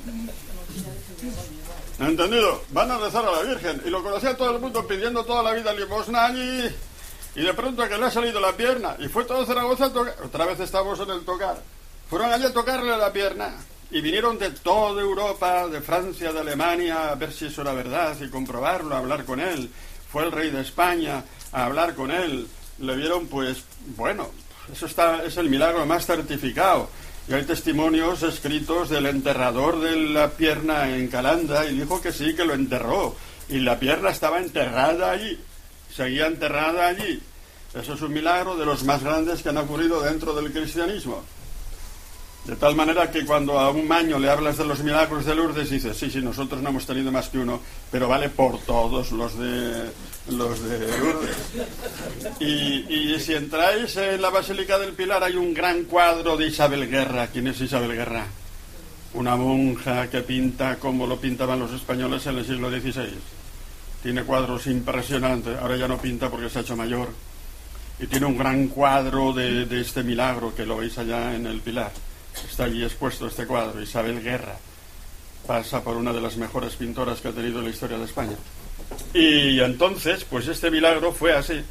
[1.99, 2.63] ¿Entendido?
[2.71, 3.83] Van a rezar a la Virgen.
[3.85, 6.69] Y lo conocía todo el mundo pidiendo toda la vida limosna allí.
[7.37, 8.97] Y de pronto que le ha salido la pierna.
[8.99, 10.17] Y fue todo Zaragoza a tocar.
[10.25, 11.63] Otra vez estamos en el tocar.
[12.09, 13.53] Fueron allí a tocarle la pierna.
[13.91, 18.17] Y vinieron de toda Europa, de Francia, de Alemania, a ver si eso era verdad
[18.21, 19.71] y comprobarlo, a hablar con él.
[20.11, 22.49] Fue el rey de España a hablar con él.
[22.79, 23.63] Le vieron, pues,
[23.97, 24.31] bueno,
[24.73, 26.89] eso está, es el milagro más certificado.
[27.29, 32.35] Y hay testimonios escritos del enterrador de la pierna en Calanda y dijo que sí,
[32.35, 33.17] que lo enterró.
[33.49, 35.39] Y la pierna estaba enterrada allí,
[35.95, 37.21] seguía enterrada allí.
[37.75, 41.25] Eso es un milagro de los más grandes que han ocurrido dentro del cristianismo.
[42.47, 45.69] De tal manera que cuando a un maño le hablas de los milagros de Lourdes,
[45.69, 49.37] dices, sí, sí, nosotros no hemos tenido más que uno, pero vale por todos los
[49.37, 49.91] de,
[50.29, 51.37] los de Lourdes.
[52.39, 57.27] Y, si entráis en la Basílica del Pilar hay un gran cuadro de Isabel Guerra.
[57.33, 58.27] ¿Quién es Isabel Guerra?
[59.15, 63.09] Una monja que pinta como lo pintaban los españoles en el siglo XVI.
[64.05, 65.59] Tiene cuadros impresionantes.
[65.59, 67.09] Ahora ya no pinta porque se ha hecho mayor.
[67.99, 71.61] Y tiene un gran cuadro de, de este milagro que lo veis allá en el
[71.61, 71.91] Pilar.
[72.45, 74.57] Está allí expuesto este cuadro, Isabel Guerra.
[75.47, 78.37] Pasa por una de las mejores pintoras que ha tenido la historia de España.
[79.15, 81.63] Y entonces, pues este milagro fue así.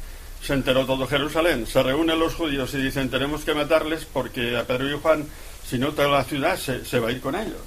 [0.42, 4.64] Se enteró todo Jerusalén, se reúnen los judíos y dicen tenemos que matarles porque a
[4.64, 5.26] Pedro y Juan,
[5.66, 7.60] si no toda la ciudad se, va a ir con ellos.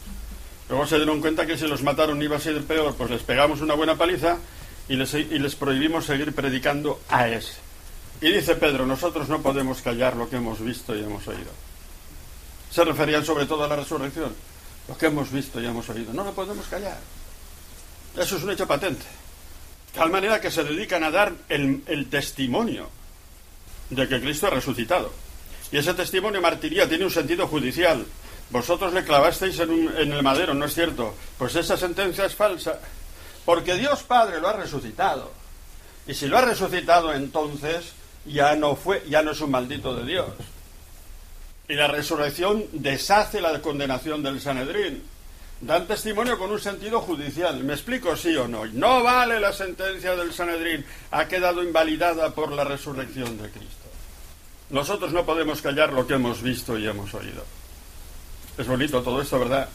[0.69, 3.61] Luego se dieron cuenta que si los mataron iba a ser peor, pues les pegamos
[3.61, 4.37] una buena paliza
[4.87, 7.55] y les, y les prohibimos seguir predicando a ese.
[8.21, 11.68] Y dice Pedro, nosotros no podemos callar lo que hemos visto y hemos oído
[12.69, 14.33] se referían sobre todo a la resurrección.
[14.87, 16.13] Lo que hemos visto y hemos oído.
[16.13, 16.97] No lo podemos callar.
[18.17, 19.05] Eso es un hecho patente.
[19.93, 22.89] De tal manera que se dedican a dar el, testimonio
[23.89, 25.11] de que Cristo ha resucitado.
[25.71, 28.05] Y ese testimonio martiría tiene un sentido judicial.
[28.49, 31.15] Vosotros le clavasteis en, en el madero, ¿no es cierto?
[31.37, 32.79] Pues esa sentencia es falsa.
[33.45, 35.31] Porque Dios Padre lo ha resucitado.
[36.07, 37.93] Y si lo ha resucitado, entonces
[38.25, 40.27] ya no fue, ya no es un maldito de Dios.
[41.69, 45.03] Y la resurrección deshace la condenación del Sanedrín.
[45.61, 47.63] Dan testimonio con un sentido judicial.
[47.63, 48.65] ¿Me explico sí o no?
[48.65, 50.83] No vale la sentencia del Sanedrín.
[51.11, 53.85] Ha quedado invalidada por la resurrección de Cristo.
[54.71, 57.45] Nosotros no podemos callar lo que hemos visto y hemos oído.
[58.57, 59.69] Es bonito todo esto, ¿verdad?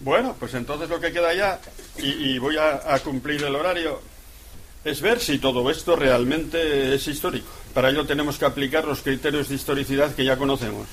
[0.00, 1.60] Bueno, pues entonces lo que queda ya,
[1.98, 4.00] y, voy a cumplir el horario,
[4.84, 7.46] es ver si todo esto realmente es histórico.
[7.72, 10.88] Para ello tenemos que aplicar los criterios de historicidad que ya conocemos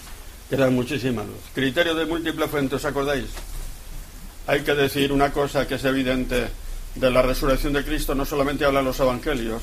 [0.52, 1.26] eran muchísimas.
[1.54, 3.28] Criterio de múltiple fuente, ¿os acordáis?
[4.48, 6.48] Hay que decir una cosa que es evidente
[6.96, 9.62] de la resurrección de Cristo, no solamente habla los evangelios,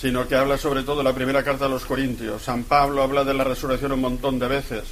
[0.00, 2.42] sino que habla sobre todo la primera carta a los Corintios.
[2.42, 4.84] San Pablo habla de la resurrección un montón de veces.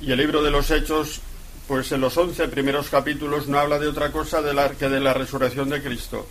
[0.00, 1.20] Y el libro de los Hechos,
[1.68, 4.42] pues en los once primeros capítulos no habla de otra cosa
[4.78, 6.26] que de la resurrección de Cristo.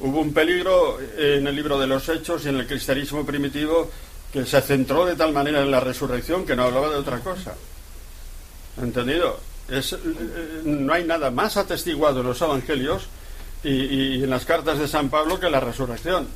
[0.00, 3.90] Hubo un peligro en el libro de los Hechos y en el cristianismo primitivo
[4.32, 7.54] que se centró de tal manera en la resurrección que no hablaba de otra cosa.
[8.80, 9.40] ¿Entendido?
[9.68, 9.98] Es, eh,
[10.64, 13.08] no hay nada más atestiguado en los evangelios
[13.62, 16.28] y, en las cartas de San Pablo que la resurrección.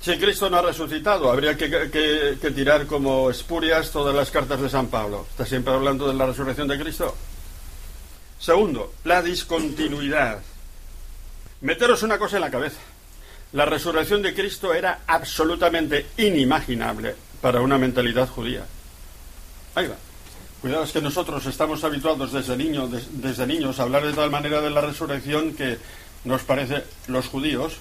[0.00, 1.68] Si Cristo no ha resucitado, habría que,
[2.54, 5.26] tirar como espurias todas las cartas de San Pablo.
[5.30, 7.14] Está siempre hablando de la resurrección de Cristo.
[8.38, 10.40] Segundo, la discontinuidad.
[11.60, 12.78] Meteros una cosa en la cabeza.
[13.52, 18.66] La resurrección de Cristo era absolutamente inimaginable para una mentalidad judía.
[19.74, 19.96] Ahí va.
[20.60, 24.60] Cuidado, es que nosotros estamos habituados desde, niños, desde niños a hablar de tal manera
[24.60, 25.78] de la resurrección que
[26.24, 27.78] nos parece los judíos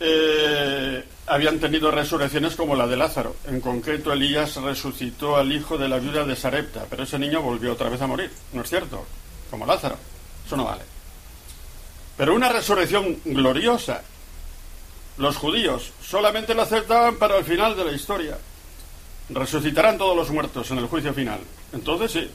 [0.00, 3.36] eh, habían tenido resurrecciones como la de Lázaro.
[3.46, 7.72] En concreto, Elías resucitó al hijo de la viuda de Sarepta, pero ese niño volvió
[7.72, 9.04] otra vez a morir, ¿no es cierto?
[9.50, 9.96] Como Lázaro.
[10.46, 10.82] Eso no vale.
[12.16, 14.02] Pero una resurrección gloriosa
[15.18, 18.38] los judíos solamente lo aceptaban para el final de la historia.
[19.28, 21.40] Resucitarán todos los muertos en el juicio final.
[21.72, 22.30] Entonces sí.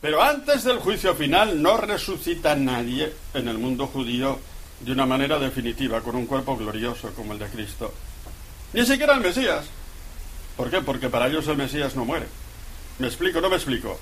[0.00, 4.38] Pero antes del juicio final no resucita nadie en el mundo judío
[4.80, 7.94] de una manera definitiva, con un cuerpo glorioso como el de Cristo.
[8.72, 9.64] Ni siquiera el Mesías.
[10.56, 10.80] ¿Por qué?
[10.82, 12.26] Porque para ellos el Mesías no muere.
[12.98, 13.40] ¿Me explico?
[13.40, 13.98] ¿No me explico?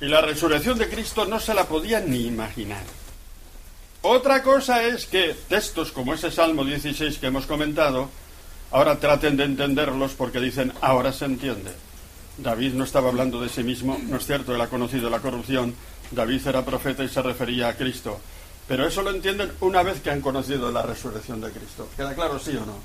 [0.00, 2.84] Y la resurrección de Cristo no se la podían ni imaginar.
[4.08, 8.08] Otra cosa es que textos como ese Salmo 16 que hemos comentado,
[8.70, 11.72] ahora traten de entenderlos porque dicen, ahora se entiende.
[12.38, 15.74] David no estaba hablando de sí mismo, no es cierto, él ha conocido la corrupción,
[16.12, 18.20] David era profeta y se refería a Cristo.
[18.68, 21.88] Pero eso lo entienden una vez que han conocido la resurrección de Cristo.
[21.96, 22.78] ¿Queda claro, sí o no?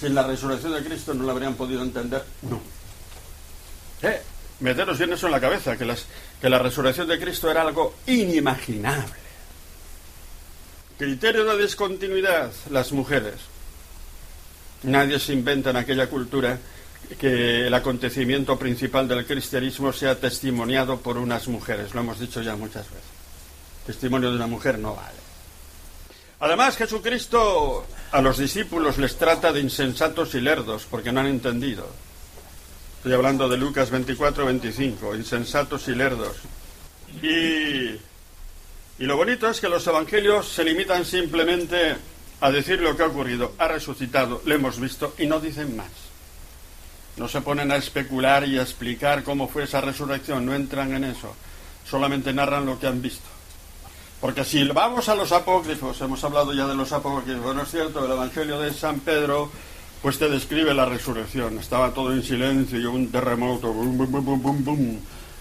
[0.00, 2.60] Sin la resurrección de Cristo no lo habrían podido entender, no.
[4.02, 4.20] ¿Eh?
[4.58, 9.25] Meteros bien eso en la cabeza, que la resurrección de Cristo era algo inimaginable.
[10.98, 13.34] Criterio de discontinuidad, las mujeres.
[14.82, 16.58] Nadie se inventa en aquella cultura
[17.20, 21.94] que el acontecimiento principal del cristianismo sea testimoniado por unas mujeres.
[21.94, 23.04] Lo hemos dicho ya muchas veces.
[23.86, 25.18] Testimonio de una mujer no vale.
[26.40, 31.88] Además, Jesucristo a los discípulos les trata de insensatos y lerdos porque no han entendido.
[32.98, 36.36] Estoy hablando de Lucas 24, 25, insensatos y lerdos.
[37.22, 37.98] Y,
[38.98, 41.96] y lo bonito es que los evangelios se limitan simplemente
[42.40, 43.52] a decir lo que ha ocurrido.
[43.58, 45.90] Ha resucitado, lo hemos visto y no dicen más.
[47.16, 51.04] No se ponen a especular y a explicar cómo fue esa resurrección, no entran en
[51.04, 51.34] eso.
[51.88, 53.26] Solamente narran lo que han visto.
[54.20, 58.04] Porque si vamos a los apócrifos, hemos hablado ya de los apócrifos, bueno, es cierto,
[58.04, 59.50] el Evangelio de San Pedro,
[60.02, 61.58] pues te describe la resurrección.
[61.58, 64.98] Estaba todo en silencio y un terremoto, bum, bum, bum, bum, bum,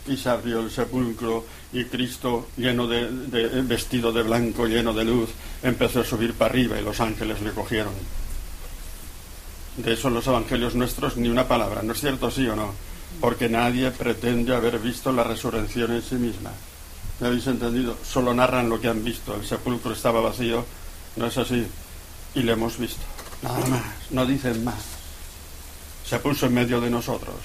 [0.07, 3.09] y se abrió el sepulcro y Cristo, lleno de,
[3.63, 5.29] vestido de blanco, lleno de luz,
[5.61, 7.91] empezó a subir para arriba y los ángeles le cogieron.
[9.75, 12.73] De eso los evangelios nuestros ni una palabra, ¿no es cierto, sí o no?
[13.19, 16.51] Porque nadie pretende haber visto la resurrección en sí misma.
[17.19, 17.97] ¿Me habéis entendido?
[18.05, 19.35] Solo narran lo que han visto.
[19.35, 20.65] El sepulcro estaba vacío,
[21.17, 21.67] no es así.
[22.35, 23.03] Y le hemos visto.
[23.41, 24.81] Nada más, no dicen más.
[26.05, 27.35] Se puso en medio de nosotros.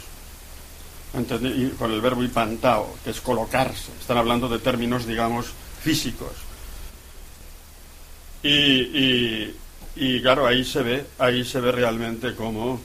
[1.13, 3.91] Y con el verbo impantao, que es colocarse.
[4.01, 5.47] Están hablando de términos, digamos,
[5.83, 6.33] físicos.
[8.43, 9.57] Y, y,
[9.97, 12.81] y claro, ahí se ve, ahí se ve realmente cómo,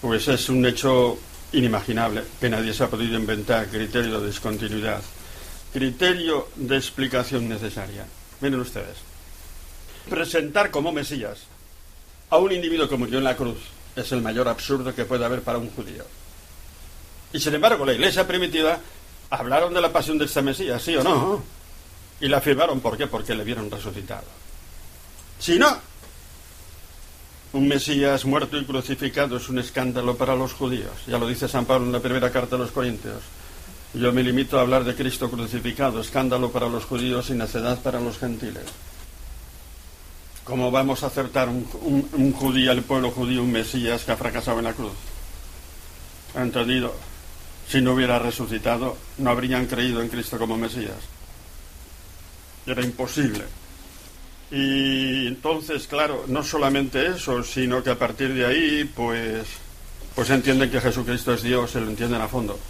[0.00, 1.18] pues es un hecho
[1.52, 5.02] inimaginable que nadie se ha podido inventar, criterio de discontinuidad
[5.72, 8.04] criterio de explicación necesaria.
[8.40, 8.96] Miren ustedes,
[10.08, 11.44] presentar como Mesías
[12.30, 13.58] a un individuo que murió en la cruz
[13.96, 16.04] es el mayor absurdo que puede haber para un judío.
[17.32, 18.78] Y sin embargo, la iglesia primitiva
[19.30, 21.42] hablaron de la pasión de este Mesías, ¿sí o no?
[22.20, 23.06] Y la afirmaron, ¿por qué?
[23.06, 24.26] Porque le vieron resucitado.
[25.38, 25.76] Si no,
[27.54, 30.92] un Mesías muerto y crucificado es un escándalo para los judíos.
[31.06, 33.22] Ya lo dice San Pablo en la primera carta a los Corintios.
[33.94, 38.00] Yo me limito a hablar de Cristo crucificado, escándalo para los judíos y necedad para
[38.00, 38.64] los gentiles.
[40.44, 44.16] ¿Cómo vamos a acertar un, un, un judío, el pueblo judío, un Mesías que ha
[44.16, 44.92] fracasado en la cruz?
[46.34, 46.94] ¿Entendido?
[47.72, 50.98] Si no hubiera resucitado, no habrían creído en Cristo como Mesías.
[52.66, 53.44] Era imposible.
[54.50, 59.46] Y entonces, claro, no solamente eso, sino que a partir de ahí, pues,
[60.14, 62.60] pues entienden que Jesucristo es Dios, se lo entienden a fondo.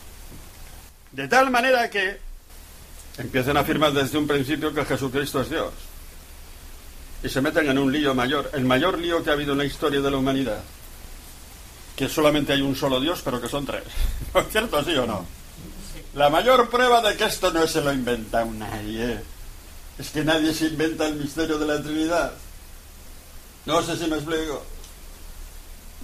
[1.11, 2.21] De tal manera que
[3.19, 5.73] empiezan a afirmar desde un principio que Jesucristo es Dios.
[7.25, 9.65] Y se meten en un lío mayor, el mayor lío que ha habido en la
[9.65, 10.63] historia de la humanidad.
[11.97, 13.83] Que solamente hay un solo Dios, pero que son tres.
[14.35, 15.27] ¿No es cierto, sí o no?
[16.15, 19.21] La mayor prueba de que esto no se lo inventa nadie
[19.99, 22.33] es que nadie se inventa el misterio de la Trinidad.
[23.67, 24.65] No sé si me explico.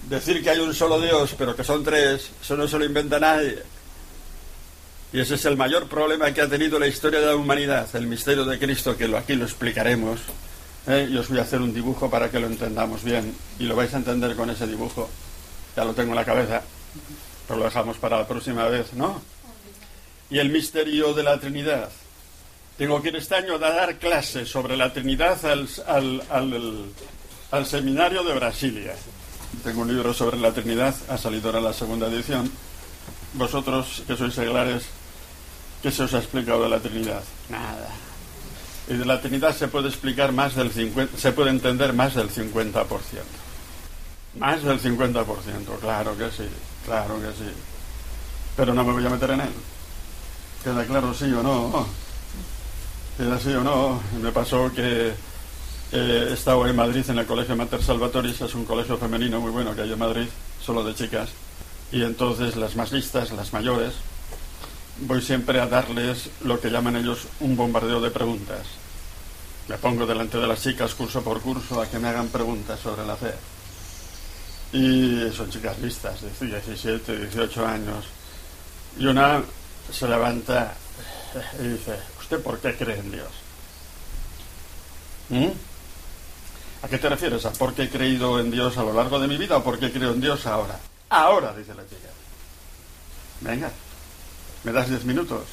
[0.07, 3.19] Decir que hay un solo Dios, pero que son tres, eso no se lo inventa
[3.19, 3.61] nadie.
[5.11, 8.07] Y ese es el mayor problema que ha tenido la historia de la humanidad, el
[8.07, 10.19] misterio de Cristo, que aquí lo explicaremos.
[10.87, 11.07] ¿eh?
[11.11, 13.35] Y os voy a hacer un dibujo para que lo entendamos bien.
[13.57, 15.09] Y lo vais a entender con ese dibujo.
[15.79, 16.61] Ya lo tengo en la cabeza.
[17.47, 19.21] Pero lo dejamos para la próxima vez, ¿no?
[20.29, 21.87] Y el misterio de la Trinidad.
[22.77, 26.85] Tengo que ir este año a dar clases sobre la Trinidad al, al, al,
[27.51, 28.93] al seminario de Brasilia.
[29.63, 32.51] Tengo un libro sobre la Trinidad, ha salido ahora la segunda edición.
[33.35, 34.83] Vosotros, que sois seglares,
[35.81, 37.23] ¿Qué se os ha explicado de la Trinidad?
[37.47, 37.87] Nada.
[38.89, 42.29] Y de la Trinidad se puede explicar más del 50, se puede entender más del
[42.29, 42.83] 50%.
[44.37, 45.25] Más del 50%,
[45.79, 46.47] claro que sí,
[46.85, 47.51] claro que sí.
[48.55, 49.53] Pero no me voy a meter en él.
[50.63, 51.87] ¿Queda claro sí o no?
[53.17, 54.01] ¿Queda sí o no?
[54.21, 55.13] Me pasó que
[55.91, 59.51] eh, he estado en Madrid en el Colegio Mater Salvatoris, es un colegio femenino muy
[59.51, 60.27] bueno que hay en Madrid,
[60.63, 61.29] solo de chicas.
[61.91, 63.93] Y entonces las más listas, las mayores,
[65.01, 68.67] voy siempre a darles lo que llaman ellos un bombardeo de preguntas.
[69.67, 73.05] Me pongo delante de las chicas curso por curso a que me hagan preguntas sobre
[73.05, 73.33] la fe.
[74.71, 78.05] Y son chicas listas, de 17, 18 años.
[78.97, 79.41] Y una
[79.91, 80.73] se levanta
[81.59, 83.29] y dice, ¿usted por qué cree en Dios?
[85.29, 85.47] ¿Mm?
[86.83, 87.45] ¿A qué te refieres?
[87.45, 89.79] ¿A por qué he creído en Dios a lo largo de mi vida o por
[89.79, 90.79] qué creo en Dios ahora?
[91.09, 92.09] Ahora, dice la chica.
[93.41, 93.71] Venga,
[94.63, 95.43] ¿me das diez minutos?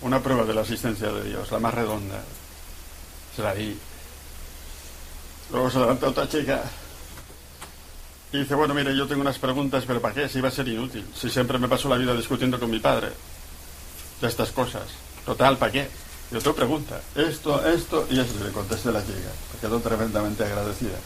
[0.00, 2.22] Una prueba de la asistencia de Dios, la más redonda.
[3.36, 3.78] Se la di.
[5.50, 6.62] Luego se levanta otra chica
[8.32, 10.28] y dice, bueno, mire, yo tengo unas preguntas, pero ¿para qué?
[10.28, 11.04] Si va a ser inútil.
[11.14, 13.08] Si siempre me paso la vida discutiendo con mi padre
[14.20, 14.84] de estas cosas.
[15.26, 15.88] Total, ¿para qué?
[16.30, 19.30] Y otra pregunta, esto, esto y eso, le contesté la chica.
[19.60, 20.96] Quedó tremendamente agradecida.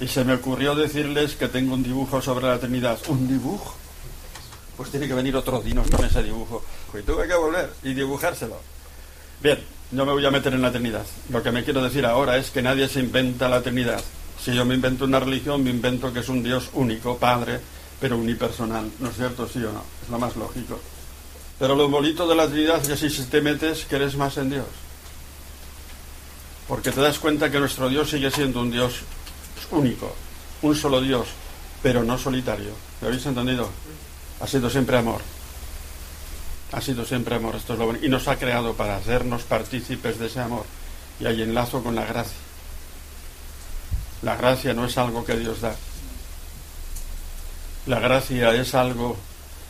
[0.00, 2.98] Y se me ocurrió decirles que tengo un dibujo sobre la Trinidad.
[3.06, 3.76] ¿Un dibujo?
[4.76, 6.64] Pues tiene que venir otro dinos con ese dibujo.
[6.98, 8.56] Y tuve que volver y dibujárselo.
[9.40, 9.60] Bien,
[9.92, 11.06] no me voy a meter en la Trinidad.
[11.30, 14.02] Lo que me quiero decir ahora es que nadie se inventa la Trinidad.
[14.42, 17.60] Si yo me invento una religión, me invento que es un Dios único, Padre,
[18.00, 18.90] pero unipersonal.
[18.98, 19.46] ¿No es cierto?
[19.46, 19.84] Sí o no.
[20.02, 20.80] Es lo más lógico.
[21.60, 24.66] Pero lo bonito de la Trinidad es que si te metes, eres más en Dios.
[26.66, 28.94] Porque te das cuenta que nuestro Dios sigue siendo un Dios
[29.70, 30.12] único,
[30.62, 31.28] un solo Dios,
[31.80, 32.72] pero no solitario.
[33.00, 33.68] ¿Lo habéis entendido?
[34.40, 35.20] Ha sido siempre amor.
[36.72, 37.54] Ha sido siempre amor.
[37.54, 38.04] Esto es lo bonito.
[38.04, 40.64] Y nos ha creado para hacernos partícipes de ese amor.
[41.20, 42.41] Y ahí enlazo con la gracia.
[44.22, 45.74] La gracia no es algo que Dios da.
[47.86, 49.16] La gracia es algo,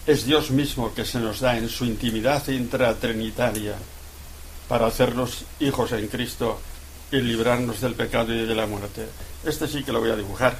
[0.07, 3.75] es Dios mismo que se nos da en su intimidad intratrinitaria
[4.69, 6.61] para hacernos hijos en Cristo
[7.11, 9.07] y librarnos del pecado y de la muerte.
[9.45, 10.57] Este sí que lo voy a dibujar,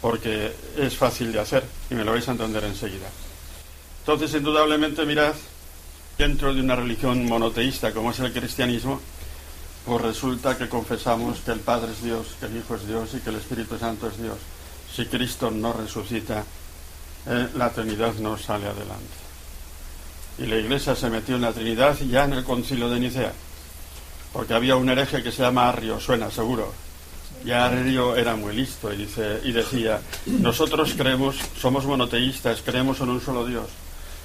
[0.00, 3.08] porque es fácil de hacer y me lo vais a entender enseguida.
[4.00, 5.34] Entonces, indudablemente, mirad,
[6.18, 9.00] dentro de una religión monoteísta como es el cristianismo,
[9.84, 13.18] pues resulta que confesamos que el Padre es Dios, que el Hijo es Dios y
[13.18, 14.38] que el Espíritu Santo es Dios.
[14.94, 16.44] Si Cristo no resucita,
[17.26, 19.22] eh, la Trinidad no sale adelante.
[20.38, 23.32] Y la Iglesia se metió en la Trinidad ya en el concilio de Nicea,
[24.32, 26.72] porque había un hereje que se llama Arrio, suena seguro.
[27.44, 33.10] Y Arrio era muy listo y, dice, y decía, nosotros creemos, somos monoteístas, creemos en
[33.10, 33.66] un solo Dios.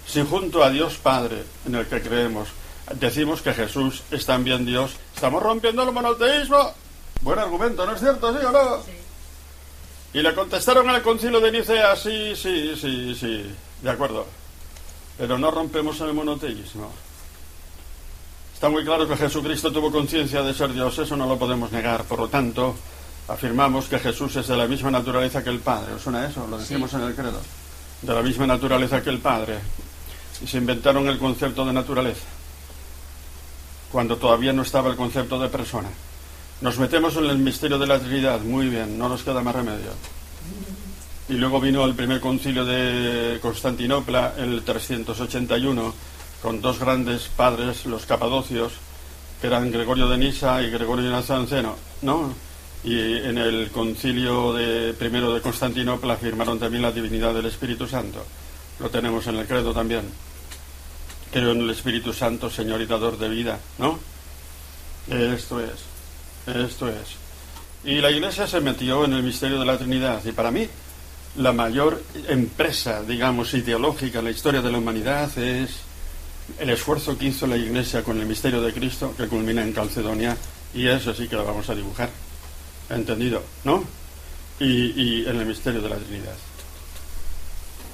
[0.06, 2.48] Si junto a Dios Padre, en el que creemos,
[2.96, 6.74] decimos que Jesús es también Dios, estamos rompiendo el monoteísmo.
[7.22, 8.32] Buen argumento, ¿no es cierto?
[8.38, 8.84] ¿Sí o no?
[10.14, 13.46] Y le contestaron al concilio de Nicea, sí, sí, sí, sí,
[13.82, 14.26] de acuerdo.
[15.18, 16.92] Pero no rompemos el monoteísmo.
[18.54, 22.04] Está muy claro que Jesucristo tuvo conciencia de ser Dios, eso no lo podemos negar.
[22.06, 22.76] Por lo tanto,
[23.28, 25.94] afirmamos que Jesús es de la misma naturaleza que el Padre.
[25.94, 26.48] ¿Os suena eso?
[26.48, 27.42] Lo decimos en el credo.
[28.02, 29.60] De la misma naturaleza que el Padre.
[30.42, 32.37] Y se inventaron el concepto de naturaleza
[33.92, 35.90] cuando todavía no estaba el concepto de persona.
[36.62, 39.92] Nos metemos en el misterio de la Trinidad, muy bien, no nos queda más remedio.
[41.30, 45.94] Y luego vino el primer concilio de Constantinopla, el 381,
[46.42, 48.74] con dos grandes padres, los capadocios,
[49.40, 52.34] que eran Gregorio de Nisa y Gregorio de Nazanceno, ¿no?
[52.84, 58.26] Y en el concilio de, primero de Constantinopla afirmaron también la divinidad del Espíritu Santo.
[58.80, 60.04] Lo tenemos en el credo también.
[61.32, 64.00] Creo en el Espíritu Santo, Señor y dador de vida, ¿no?
[65.10, 65.72] Esto es,
[66.48, 67.28] esto es.
[67.84, 70.24] Y la Iglesia se metió en el misterio de la Trinidad.
[70.26, 70.68] Y para mí,
[71.38, 75.70] la mayor empresa, digamos, ideológica en la historia de la humanidad es
[76.60, 80.36] el esfuerzo que hizo la Iglesia con el misterio de Cristo, que culmina en Calcedonia,
[80.74, 82.10] y eso sí que lo vamos a dibujar.
[82.90, 83.44] ¿Entendido?
[83.64, 83.84] ¿No?
[84.60, 86.36] Y, y en el misterio de la Trinidad.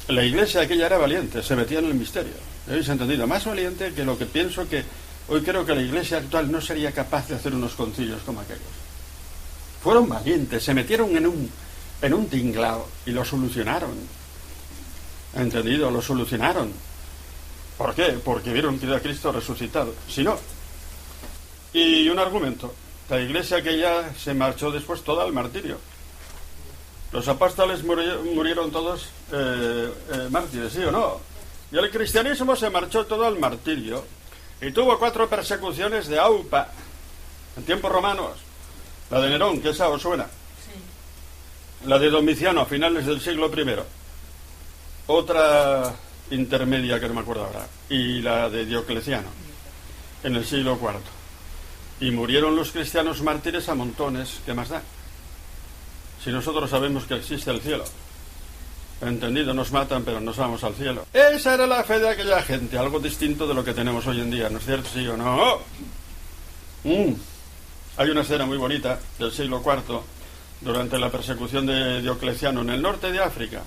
[0.08, 2.53] La Iglesia aquella era valiente, se metía en el misterio.
[2.68, 3.28] ¿Habéis entendido?
[3.28, 4.84] Más valiente que lo que pienso que
[5.28, 8.62] hoy creo que la Iglesia actual no sería capaz de hacer unos concilios como aquellos.
[9.82, 11.50] Fueron valientes, se metieron en un,
[12.02, 13.92] en un tinglao y lo solucionaron.
[15.36, 15.92] ¿Entendido?
[15.92, 16.72] Lo solucionaron.
[17.78, 18.20] ¿Por qué?
[18.24, 19.94] Porque vieron que era Cristo resucitado.
[20.08, 20.38] Si no.
[21.74, 22.74] Y un argumento.
[23.10, 25.80] La iglesia que ya se marchó después toda al martirio.
[27.12, 31.33] Los apóstoles murieron todos eh, eh, mártires, ¿sí o no?
[31.74, 34.06] Y el cristianismo se marchó todo al martirio
[34.62, 36.68] y tuvo cuatro persecuciones de AUPA
[37.58, 38.38] en tiempos romanos.
[39.10, 40.28] La de Nerón, que esa os suena.
[41.86, 43.76] La de Domiciano a finales del siglo I.
[45.08, 45.96] Otra
[46.30, 47.68] intermedia que no me acuerdo ahora.
[47.90, 49.30] Y la de Diocleciano
[50.24, 52.08] en el siglo IV.
[52.08, 54.42] Y murieron los cristianos mártires a montones.
[54.46, 54.84] ¿Qué más da?
[56.24, 57.86] Si nosotros sabemos que existe el cielo.
[59.06, 61.06] Entendido, nos matan, pero nos vamos al cielo.
[61.14, 64.32] Esa era la fe de aquella gente, algo distinto de lo que tenemos hoy en
[64.32, 64.90] día, ¿no es cierto?
[64.94, 65.60] ¿Sí o no?
[66.84, 67.14] Mm.
[67.98, 70.02] Hay una escena muy bonita del siglo IV,
[70.62, 73.64] durante la persecución de Diocleciano en el norte de África,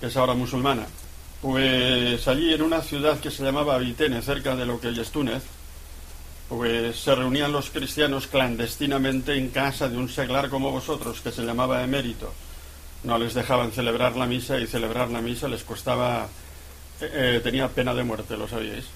[0.00, 0.86] que es ahora musulmana.
[1.40, 5.10] Pues allí en una ciudad que se llamaba Vitene, cerca de lo que hoy es
[5.10, 5.42] Túnez,
[6.48, 11.42] pues se reunían los cristianos clandestinamente en casa de un seglar como vosotros, que se
[11.42, 12.32] llamaba emérito.
[13.04, 16.26] No les dejaban celebrar la misa y celebrar la misa les costaba,
[17.00, 18.86] eh, eh, tenía pena de muerte, lo sabíais.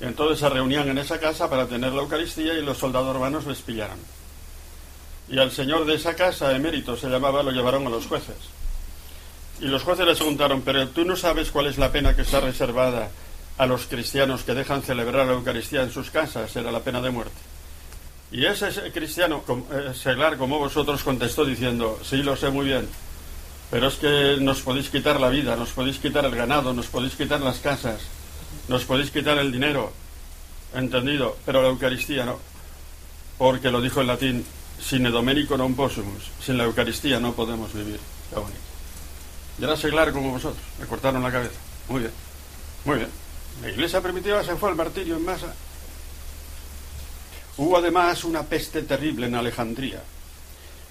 [0.00, 3.62] Entonces se reunían en esa casa para tener la Eucaristía y los soldados romanos les
[3.62, 3.98] pillaron.
[5.28, 8.36] Y al señor de esa casa, emérito se llamaba, lo llevaron a los jueces.
[9.60, 12.40] Y los jueces le preguntaron, pero tú no sabes cuál es la pena que está
[12.40, 13.10] reservada
[13.58, 17.10] a los cristianos que dejan celebrar la Eucaristía en sus casas, era la pena de
[17.10, 17.51] muerte.
[18.32, 19.44] Y ese cristiano,
[19.94, 22.88] seglar como vosotros, contestó diciendo, sí, lo sé muy bien,
[23.70, 27.14] pero es que nos podéis quitar la vida, nos podéis quitar el ganado, nos podéis
[27.14, 28.00] quitar las casas,
[28.68, 29.92] nos podéis quitar el dinero,
[30.74, 32.38] entendido, pero la Eucaristía no,
[33.36, 34.46] porque lo dijo en latín,
[34.80, 38.00] sin domenico non possumus, sin la Eucaristía no podemos vivir.
[38.32, 38.64] Qué bonito.
[39.60, 41.60] Y era seglar como vosotros, me cortaron la cabeza.
[41.86, 42.12] Muy bien,
[42.88, 43.10] muy bien.
[43.60, 45.52] La iglesia primitiva se fue al martirio en masa.
[47.58, 50.02] Hubo además una peste terrible en Alejandría,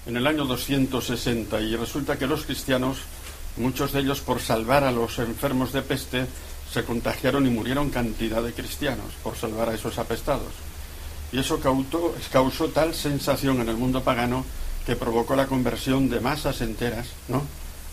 [0.06, 2.98] en el año 260, y resulta que los cristianos,
[3.56, 6.26] muchos de ellos por salvar a los enfermos de peste,
[6.72, 10.52] se contagiaron y murieron cantidad de cristianos por salvar a esos apestados.
[11.32, 14.44] Y eso causó, tal sensación en el mundo pagano
[14.86, 17.08] que provocó la conversión de masas enteras,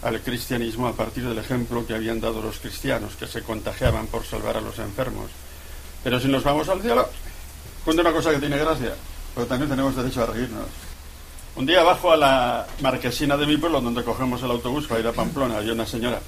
[0.03, 4.25] al cristianismo a partir del ejemplo que habían dado los cristianos, que se contagiaban por
[4.25, 5.31] salvar a los enfermos.
[6.03, 7.09] Pero si nos vamos al cielo,
[7.89, 8.93] cuenta una cosa que tiene gracia,
[9.33, 10.67] pero también tenemos derecho a reírnos.
[11.55, 15.07] Un día bajo a la marquesina de mi pueblo, donde cogemos el autobús para ir
[15.07, 16.21] a Pamplona, había una señora,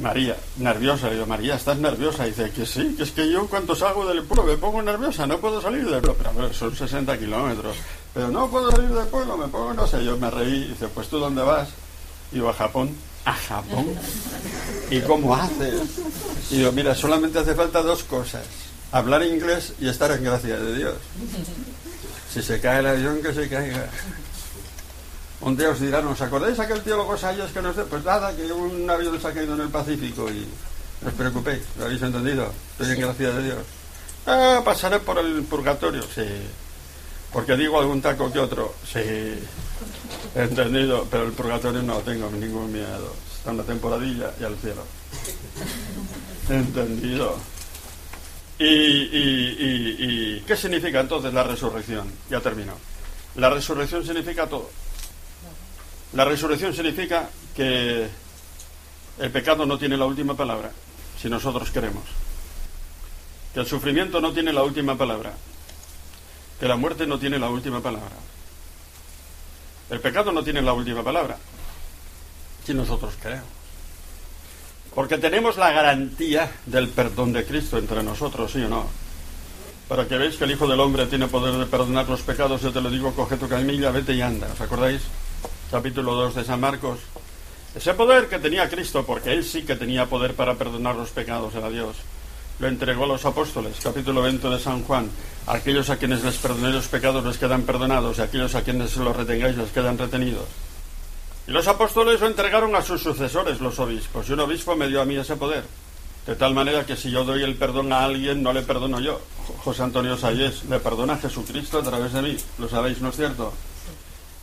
[0.00, 1.06] María, nerviosa.
[1.06, 2.26] Le digo, María, ¿estás nerviosa?
[2.26, 5.24] Y dice, que sí, que es que yo cuando salgo del pueblo me pongo nerviosa,
[5.24, 6.32] no puedo salir del pueblo.
[6.34, 7.76] Pero, son 60 kilómetros.
[8.12, 10.04] Pero no puedo salir del pueblo, me pongo, no sé.
[10.04, 11.68] Yo me reí y dice, pues tú dónde vas?
[12.32, 12.90] Digo, a Japón.
[13.24, 13.86] ¿A Japón?
[14.90, 15.80] ¿Y cómo haces?
[16.50, 18.42] Y digo, mira, solamente hace falta dos cosas.
[18.92, 20.94] Hablar inglés y estar en gracia de Dios.
[22.32, 23.88] Si se cae el avión, que se caiga.
[25.40, 27.74] Un día os dirán, ¿os acordáis aquel teólogo Sayas que nos...
[27.74, 30.46] Pues nada, que un avión se ha caído en el Pacífico y
[31.00, 32.52] no os preocupéis, ¿lo habéis entendido?
[32.72, 33.58] Estoy en gracia de Dios.
[34.26, 36.26] Ah, pasaré por el purgatorio, sí.
[37.32, 39.00] Porque digo algún taco que otro, sí.
[40.34, 43.12] Entendido, pero el purgatorio no tengo ningún miedo.
[43.36, 44.84] Está en la temporadilla y al cielo.
[46.48, 47.51] Entendido.
[48.58, 52.12] Y, y, y, qué significa entonces la resurrección?
[52.30, 52.74] Ya terminó.
[53.36, 54.70] La resurrección significa todo.
[56.12, 58.08] La resurrección significa que
[59.18, 60.70] el pecado no tiene la última palabra,
[61.20, 62.04] si nosotros queremos.
[63.54, 65.34] Que el sufrimiento no tiene la última palabra.
[66.60, 68.16] Que la muerte no tiene la última palabra.
[69.90, 71.36] El pecado no tiene la última palabra,
[72.64, 73.61] si nosotros queremos.
[74.94, 78.86] Porque tenemos la garantía del perdón de Cristo entre nosotros, ¿sí o no?
[79.88, 82.72] Para que veáis que el Hijo del Hombre tiene poder de perdonar los pecados, yo
[82.72, 84.48] te lo digo, coge tu camilla, vete y anda.
[84.52, 85.02] ¿Os acordáis?
[85.70, 87.00] Capítulo 2 de San Marcos.
[87.74, 91.54] Ese poder que tenía Cristo, porque Él sí que tenía poder para perdonar los pecados,
[91.54, 91.96] era Dios
[92.62, 95.10] lo entregó a los apóstoles, capítulo 20 de San Juan.
[95.48, 99.16] Aquellos a quienes les perdonéis los pecados les quedan perdonados y aquellos a quienes los
[99.16, 100.46] retengáis les quedan retenidos.
[101.46, 105.00] Y los apóstoles lo entregaron a sus sucesores, los obispos, y un obispo me dio
[105.00, 105.64] a mí ese poder.
[106.26, 109.20] De tal manera que si yo doy el perdón a alguien, no le perdono yo.
[109.64, 112.36] José Antonio Sayés le perdona a Jesucristo a través de mí.
[112.58, 113.52] Lo sabéis, ¿no es cierto?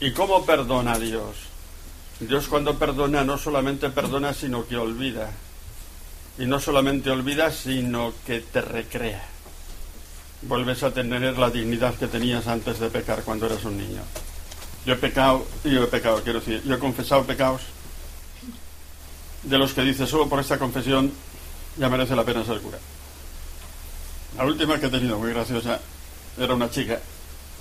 [0.02, 1.36] ¿Y cómo perdona Dios?
[2.20, 5.32] Dios cuando perdona no solamente perdona, sino que olvida.
[6.38, 9.24] Y no solamente olvidas, sino que te recrea.
[10.42, 14.02] Vuelves a tener la dignidad que tenías antes de pecar cuando eras un niño.
[14.86, 17.62] Yo he pecado, yo he pecado, quiero decir, yo he confesado pecados
[19.44, 21.12] de los que dice solo por esta confesión
[21.78, 22.78] ya merece la pena ser cura.
[24.38, 25.80] La última que he tenido, muy graciosa,
[26.38, 27.00] era una chica.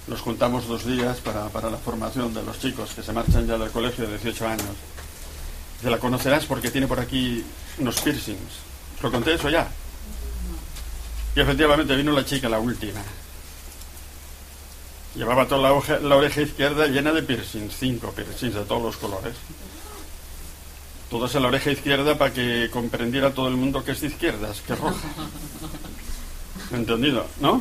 [0.07, 3.59] Nos juntamos dos días para, para la formación de los chicos que se marchan ya
[3.59, 4.77] del colegio de 18 años.
[5.83, 7.45] Te la conocerás porque tiene por aquí
[7.79, 8.69] unos piercings.
[9.03, 9.69] Lo conté eso ya.
[11.37, 13.01] Y efectivamente vino la chica, la última.
[15.19, 19.35] Llevaba toda la, la oreja izquierda llena de piercings, cinco piercings de todos los colores.
[21.11, 24.61] Todas en la oreja izquierda para que comprendiera todo el mundo que es de izquierdas,
[24.61, 25.09] que roja.
[26.73, 27.27] ¿Entendido?
[27.41, 27.61] ¿No?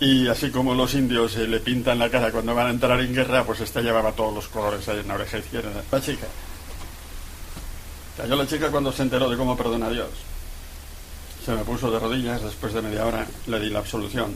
[0.00, 3.14] Y así como los indios se le pintan la cara cuando van a entrar en
[3.14, 5.84] guerra, pues esta llevaba todos los colores ahí en la oreja izquierda.
[5.92, 6.26] La chica.
[8.16, 10.08] Cayó la chica cuando se enteró de cómo perdona a Dios.
[11.44, 14.34] Se me puso de rodillas, después de media hora le di la absolución.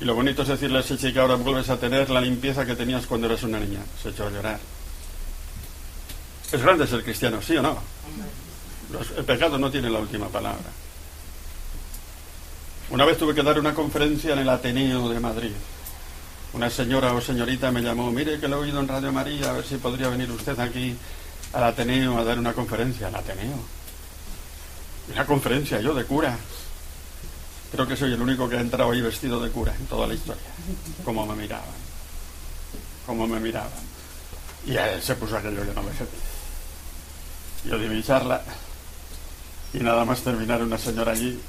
[0.00, 2.74] Y lo bonito es decirle a esa chica, ahora vuelves a tener la limpieza que
[2.74, 3.80] tenías cuando eras una niña.
[4.02, 4.58] Se echó a llorar.
[6.50, 7.78] Es grande ser cristiano, ¿sí o no?
[9.16, 10.64] el pecado no tiene la última palabra.
[12.90, 15.52] Una vez tuve que dar una conferencia en el Ateneo de Madrid.
[16.52, 19.52] Una señora o señorita me llamó, mire que lo he oído en Radio María, a
[19.52, 20.96] ver si podría venir usted aquí
[21.52, 23.06] al Ateneo a dar una conferencia.
[23.06, 23.60] Al Ateneo.
[25.12, 26.36] Una conferencia, yo de cura.
[27.72, 30.14] Creo que soy el único que ha entrado ahí vestido de cura en toda la
[30.14, 30.42] historia.
[31.04, 31.68] Como me miraban.
[33.06, 33.70] Como me miraban.
[34.66, 36.16] Y él se puso aquello que no me sentí.
[37.64, 38.42] Yo di mi charla
[39.72, 41.40] y nada más terminar una señora allí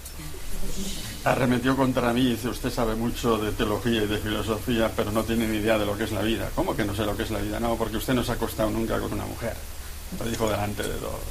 [1.23, 5.23] arremetió contra mí y dice, usted sabe mucho de teología y de filosofía, pero no
[5.23, 6.49] tiene ni idea de lo que es la vida.
[6.55, 7.59] ¿Cómo que no sé lo que es la vida?
[7.59, 9.55] No, porque usted no se ha acostado nunca con una mujer.
[10.19, 11.21] Lo dijo delante de todos.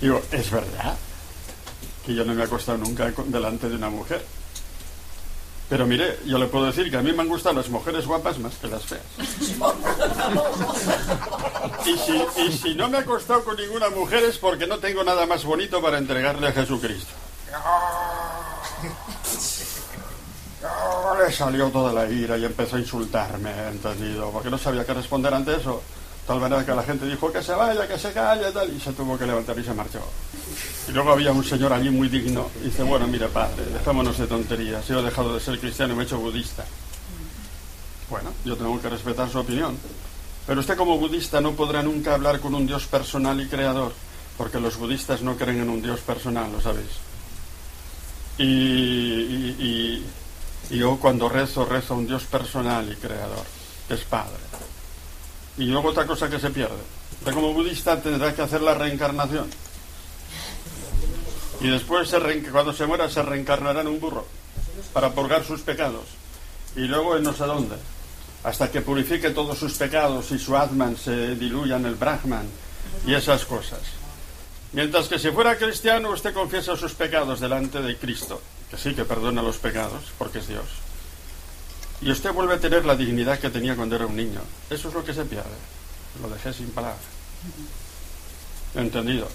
[0.00, 0.96] Digo, ¿es verdad?
[2.08, 4.24] Que yo no me he acostado nunca delante de una mujer.
[5.68, 8.38] Pero mire, yo le puedo decir que a mí me han gustado las mujeres guapas
[8.38, 9.02] más que las feas.
[11.84, 15.04] Y si, y si no me he acostado con ninguna mujer es porque no tengo
[15.04, 17.12] nada más bonito para entregarle a Jesucristo.
[21.22, 25.34] le salió toda la ira y empezó a insultarme, entendido, porque no sabía qué responder
[25.34, 25.82] ante eso.
[26.26, 28.94] Tal manera que la gente dijo que se vaya, que se calle, tal, y se
[28.94, 30.00] tuvo que levantar y se marchó.
[30.88, 34.26] Y luego había un señor allí muy digno, y dice, bueno, mire padre, dejémonos de
[34.26, 36.64] tonterías, yo he dejado de ser cristiano y me he hecho budista.
[38.08, 39.76] Bueno, yo tengo que respetar su opinión.
[40.46, 43.92] Pero usted como budista no podrá nunca hablar con un Dios personal y creador,
[44.38, 46.88] porque los budistas no creen en un Dios personal, lo sabéis.
[48.38, 50.06] Y, y,
[50.70, 53.44] y yo cuando rezo, rezo a un Dios personal y creador,
[53.86, 54.38] que es Padre.
[55.58, 56.78] Y luego otra cosa que se pierde.
[57.18, 59.50] Usted como budista tendrá que hacer la reencarnación.
[61.60, 62.14] Y después,
[62.52, 64.26] cuando se muera, se reencarnará en un burro
[64.92, 66.04] para purgar sus pecados.
[66.76, 67.76] Y luego en no sé dónde.
[68.44, 72.46] Hasta que purifique todos sus pecados y su Atman se diluya en el Brahman
[73.06, 73.80] y esas cosas.
[74.72, 78.40] Mientras que si fuera cristiano, usted confiesa sus pecados delante de Cristo,
[78.70, 80.66] que sí que perdona los pecados, porque es Dios.
[82.00, 84.40] Y usted vuelve a tener la dignidad que tenía cuando era un niño.
[84.70, 85.48] Eso es lo que se pierde.
[86.22, 87.00] Lo dejé sin palabras.
[88.74, 89.28] Entendido.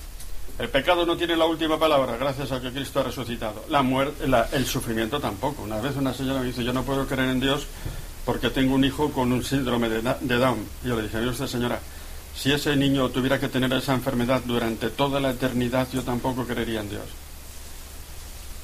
[0.60, 3.66] El pecado no tiene la última palabra gracias a que Cristo ha resucitado.
[3.70, 5.64] La muerte, el sufrimiento tampoco.
[5.64, 7.66] Una vez una señora me dice, yo no puedo creer en Dios
[8.24, 10.02] porque tengo un hijo con un síndrome de,
[10.38, 10.66] Down.
[10.84, 11.80] Y yo le dije, usted señora,
[12.36, 16.82] si ese niño tuviera que tener esa enfermedad durante toda la eternidad, yo tampoco creería
[16.82, 17.06] en Dios.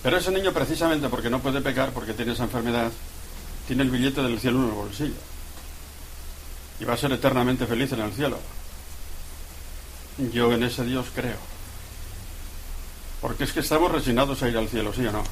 [0.03, 2.91] Pero ese niño precisamente porque no puede pecar, porque tiene esa enfermedad,
[3.67, 5.19] tiene el billete del cielo en el bolsillo.
[6.79, 8.37] Y va a ser eternamente feliz en el cielo.
[10.31, 11.48] Yo en ese Dios creo.
[13.21, 15.23] Porque es que estamos resignados a ir al cielo, ¿sí o no?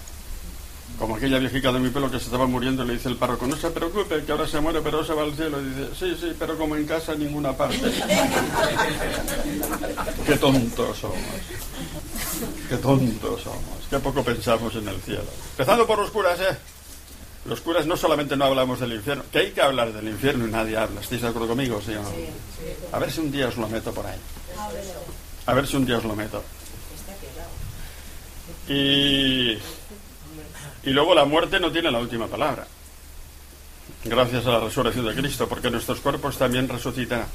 [0.99, 3.45] Como aquella viejita de mi pelo que se estaba muriendo y le dice el párroco,
[3.45, 5.61] no se preocupe, que ahora se muere, pero se va al cielo.
[5.61, 7.79] Y dice, sí, sí, pero como en casa en ninguna parte.
[10.25, 11.17] Qué tontos somos.
[12.67, 13.88] Qué tontos somos.
[13.89, 15.25] Qué poco pensamos en el cielo.
[15.51, 16.57] Empezando por los curas, ¿eh?
[17.45, 20.51] Los curas no solamente no hablamos del infierno, que hay que hablar del infierno y
[20.51, 20.99] nadie habla.
[20.99, 22.03] ¿Estáis de acuerdo conmigo, señor?
[22.91, 24.17] A ver si un día os lo meto por ahí.
[25.45, 26.43] A ver si un día os lo meto.
[28.68, 29.57] Y,
[30.84, 32.68] y luego la muerte no tiene la última palabra.
[34.03, 37.26] Gracias a la resurrección de Cristo, porque nuestros cuerpos también resucitan.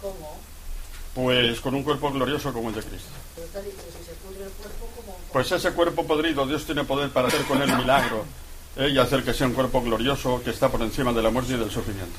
[0.00, 0.40] ¿Cómo?
[1.14, 3.10] Pues con un cuerpo glorioso como el de Cristo.
[5.32, 8.24] Pues ese cuerpo podrido, Dios tiene poder para hacer con él milagro
[8.76, 11.56] y hacer que sea un cuerpo glorioso que está por encima de la muerte y
[11.56, 12.18] del sufrimiento.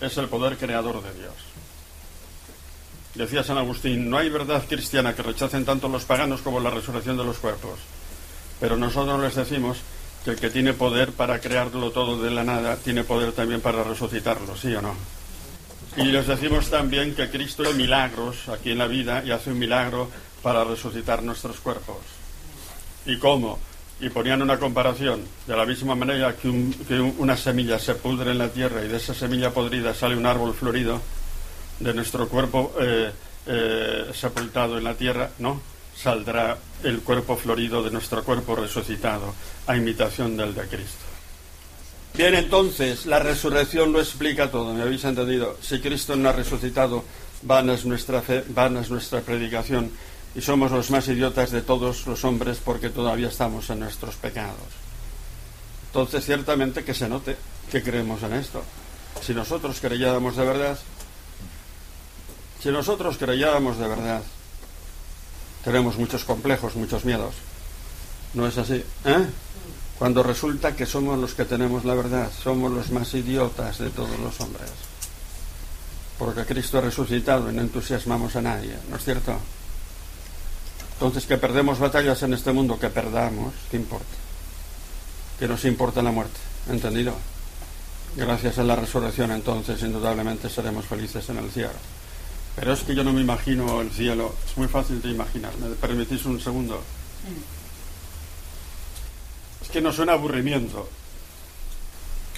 [0.00, 1.34] Es el poder creador de Dios.
[3.14, 7.16] Decía San Agustín, no hay verdad cristiana que rechacen tanto los paganos como la resurrección
[7.16, 7.78] de los cuerpos.
[8.58, 9.78] Pero nosotros les decimos
[10.24, 13.84] que el que tiene poder para crearlo todo de la nada, tiene poder también para
[13.84, 14.94] resucitarlo, ¿sí o no?
[15.96, 19.58] Y les decimos también que Cristo hace milagros aquí en la vida y hace un
[19.58, 20.08] milagro
[20.42, 21.98] para resucitar nuestros cuerpos.
[23.04, 23.58] ¿Y cómo?
[24.02, 25.22] y ponían una comparación.
[25.46, 26.48] De la misma manera que,
[27.18, 30.54] una semilla se pudre en la tierra y de esa semilla podrida sale un árbol
[30.54, 31.00] florido,
[31.82, 33.10] de nuestro cuerpo eh,
[33.46, 35.60] eh, sepultado en la tierra, ¿no?
[35.96, 39.34] Saldrá el cuerpo florido de nuestro cuerpo resucitado,
[39.66, 41.04] a imitación del de Cristo.
[42.14, 45.56] Bien, entonces, la resurrección lo explica todo, ¿me habéis entendido?
[45.62, 47.04] Si Cristo no ha resucitado,
[47.42, 49.90] vana es nuestra fe, vana es nuestra predicación
[50.34, 54.56] y somos los más idiotas de todos los hombres porque todavía estamos en nuestros pecados.
[55.86, 57.36] Entonces, ciertamente que se note
[57.70, 58.62] que creemos en esto.
[59.20, 60.78] Si nosotros creyéramos de verdad,
[62.62, 64.22] si nosotros creyéramos de verdad,
[65.64, 67.34] tenemos muchos complejos, muchos miedos.
[68.34, 68.84] ¿No es así?
[69.04, 69.26] ¿Eh?
[69.98, 74.18] Cuando resulta que somos los que tenemos la verdad, somos los más idiotas de todos
[74.18, 74.70] los hombres.
[76.18, 79.34] porque Cristo ha resucitado y no entusiasmamos a nadie, ¿no es cierto?
[80.92, 84.14] Entonces, que perdemos batallas en este mundo, que perdamos, ¿qué importa?
[85.40, 86.38] Que nos importa la muerte,
[86.70, 87.16] ¿entendido?
[88.14, 91.72] Gracias a la resurrección, entonces, indudablemente seremos felices en el cielo.
[92.56, 95.56] Pero es que yo no me imagino el cielo, es muy fácil de imaginar.
[95.58, 96.82] ¿Me permitís un segundo?
[99.62, 100.88] Es que no suena aburrimiento.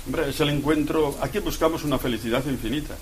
[0.07, 1.17] Hombre, es el encuentro.
[1.21, 2.95] Aquí buscamos una felicidad infinita.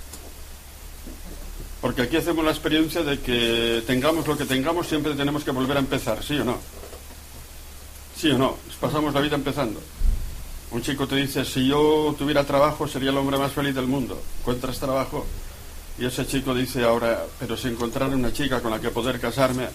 [1.81, 5.77] Porque aquí hacemos la experiencia de que tengamos lo que tengamos, siempre tenemos que volver
[5.77, 6.59] a empezar, ¿sí o no?
[8.17, 8.57] ¿Sí o no?
[8.81, 9.81] Pasamos la vida empezando.
[10.71, 14.23] Un chico te dice, si yo tuviera trabajo sería el hombre más feliz del mundo.
[14.39, 15.27] Encuentras trabajo
[15.99, 19.69] y ese chico dice ahora, pero si encontrara una chica con la que poder casarme,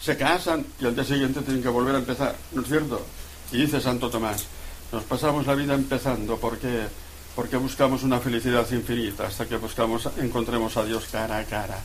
[0.00, 3.04] se casan y al día siguiente tienen que volver a empezar, ¿no es cierto?
[3.52, 4.44] Y dice Santo Tomás,
[4.92, 6.86] nos pasamos la vida empezando porque
[7.34, 11.78] porque buscamos una felicidad infinita hasta que buscamos encontremos a Dios cara a cara.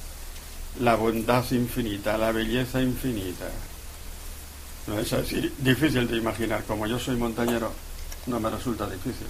[0.79, 3.49] La bondad infinita la belleza infinita
[4.87, 6.63] no es así difícil de imaginar.
[6.65, 7.71] Como yo soy montañero
[8.27, 9.27] no me resulta difícil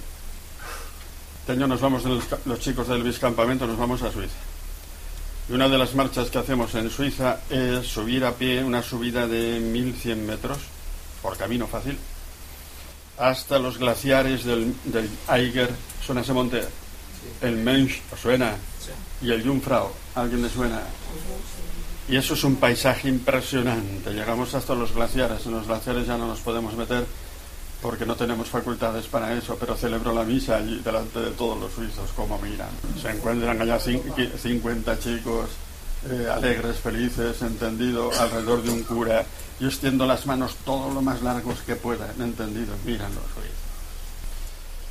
[1.40, 4.34] este año nos vamos los, los chicos del biscampamento nos vamos a Suiza
[5.48, 9.26] y una de las marchas que hacemos en Suiza es subir a pie una subida
[9.26, 10.58] de 1100 metros
[11.22, 11.98] por camino fácil
[13.20, 15.70] hasta los glaciares del, del Eiger,
[16.04, 16.62] ¿suena ese monte?
[17.42, 18.54] El Mensch, suena?
[19.20, 20.80] Y el Jungfrau, ¿alguien le suena?
[22.08, 24.10] Y eso es un paisaje impresionante.
[24.12, 25.44] Llegamos hasta los glaciares.
[25.44, 27.04] En los glaciares ya no nos podemos meter
[27.82, 31.72] porque no tenemos facultades para eso, pero celebro la misa allí delante de todos los
[31.72, 32.70] suizos, como miran.
[33.00, 35.50] Se encuentran allá 50 chicos
[36.08, 39.24] eh, alegres, felices, entendido, alrededor de un cura
[39.60, 42.74] yo extiendo las manos todo lo más largos que pueda, entendido?
[42.86, 43.22] Míranlos,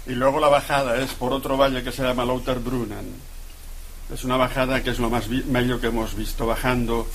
[0.05, 3.15] Y luego la bajada es por otro valle que se llama Lauterbrunnen.
[4.13, 7.07] Es una bajada que es lo más medio que hemos visto bajando,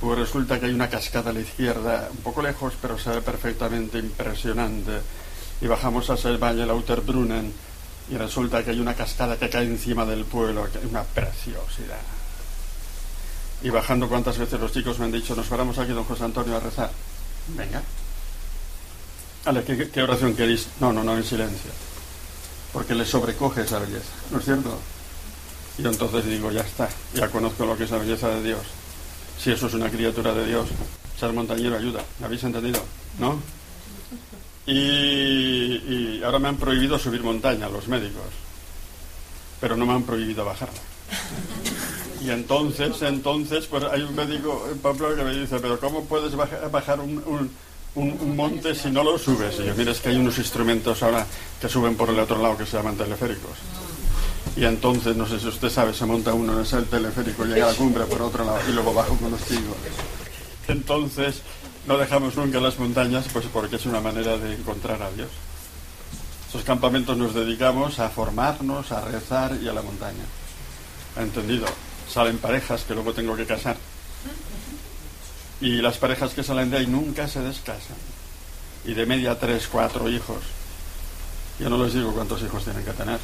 [0.00, 3.22] pues resulta que hay una cascada a la izquierda, un poco lejos, pero se ve
[3.22, 5.00] perfectamente impresionante.
[5.60, 7.52] Y bajamos a ese valle Lauterbrunnen
[8.10, 12.00] y resulta que hay una cascada que cae encima del pueblo, que es una preciosidad
[13.64, 16.54] y bajando cuántas veces los chicos me han dicho, nos paramos aquí, don José Antonio,
[16.54, 16.90] a rezar.
[17.48, 17.82] Venga.
[19.46, 20.68] Ale, ¿qué, oración queréis?
[20.80, 21.70] No, no, no, en silencio.
[22.74, 24.78] Porque le sobrecoge esa belleza, ¿no es cierto?
[25.78, 28.60] Y entonces digo, ya está, ya conozco lo que es la belleza de Dios.
[29.38, 30.68] Si eso es una criatura de Dios,
[31.18, 32.02] ser montañero ayuda.
[32.18, 32.80] ¿Me habéis entendido?
[33.18, 33.38] ¿No?
[34.66, 38.24] Y, ahora me han prohibido subir montaña los médicos,
[39.60, 40.80] pero no me han prohibido bajarla.
[42.22, 46.34] Y entonces, entonces, pues hay un médico en Pamplona que me dice, pero ¿cómo puedes
[46.34, 47.50] bajar un,
[48.34, 49.60] monte si no lo subes?
[49.60, 51.26] Y yo, mira, es que hay unos instrumentos ahora
[51.60, 53.52] que suben por el otro lado que se llaman teleféricos.
[54.56, 57.72] Y entonces, no sé si usted sabe, se monta uno en ese teleférico, llega a
[57.72, 59.76] la cumbre por otro lado y luego bajo con los chicos.
[60.68, 61.42] Entonces,
[61.86, 65.28] no dejamos nunca las montañas, pues porque es una manera de encontrar a Dios.
[66.48, 70.24] Esos campamentos nos dedicamos a formarnos, a rezar y a la montaña.
[71.16, 71.66] ¿Ha entendido?
[72.08, 73.76] salen parejas que luego tengo que casar.
[75.60, 77.96] Y las parejas que salen de ahí nunca se descasan.
[78.84, 80.38] Y de media tres, cuatro hijos.
[81.58, 83.18] Yo no les digo cuántos hijos tienen que tener.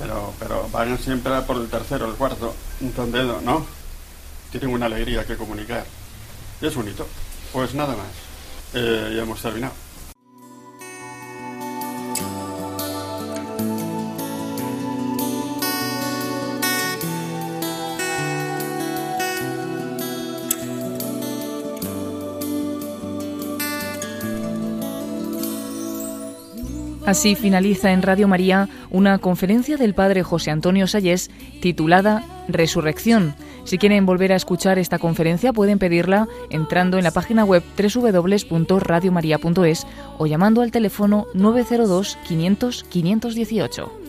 [0.00, 3.66] Pero, pero van siempre por el tercero, el cuarto, un dedo, ¿no?
[4.50, 5.84] Tienen una alegría que comunicar.
[6.60, 7.06] Es bonito.
[7.52, 8.06] Pues nada más.
[8.72, 9.74] Eh, ya hemos terminado.
[27.10, 31.28] Así finaliza en Radio María una conferencia del Padre José Antonio Sayés
[31.60, 33.34] titulada Resurrección.
[33.64, 39.88] Si quieren volver a escuchar esta conferencia pueden pedirla entrando en la página web www.radiomaria.es
[40.18, 43.99] o llamando al teléfono 902 500 518.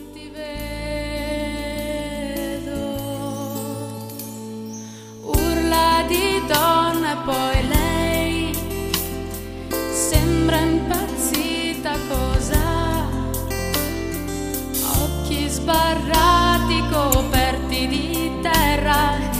[15.72, 19.31] sbarrati, coperti di terra.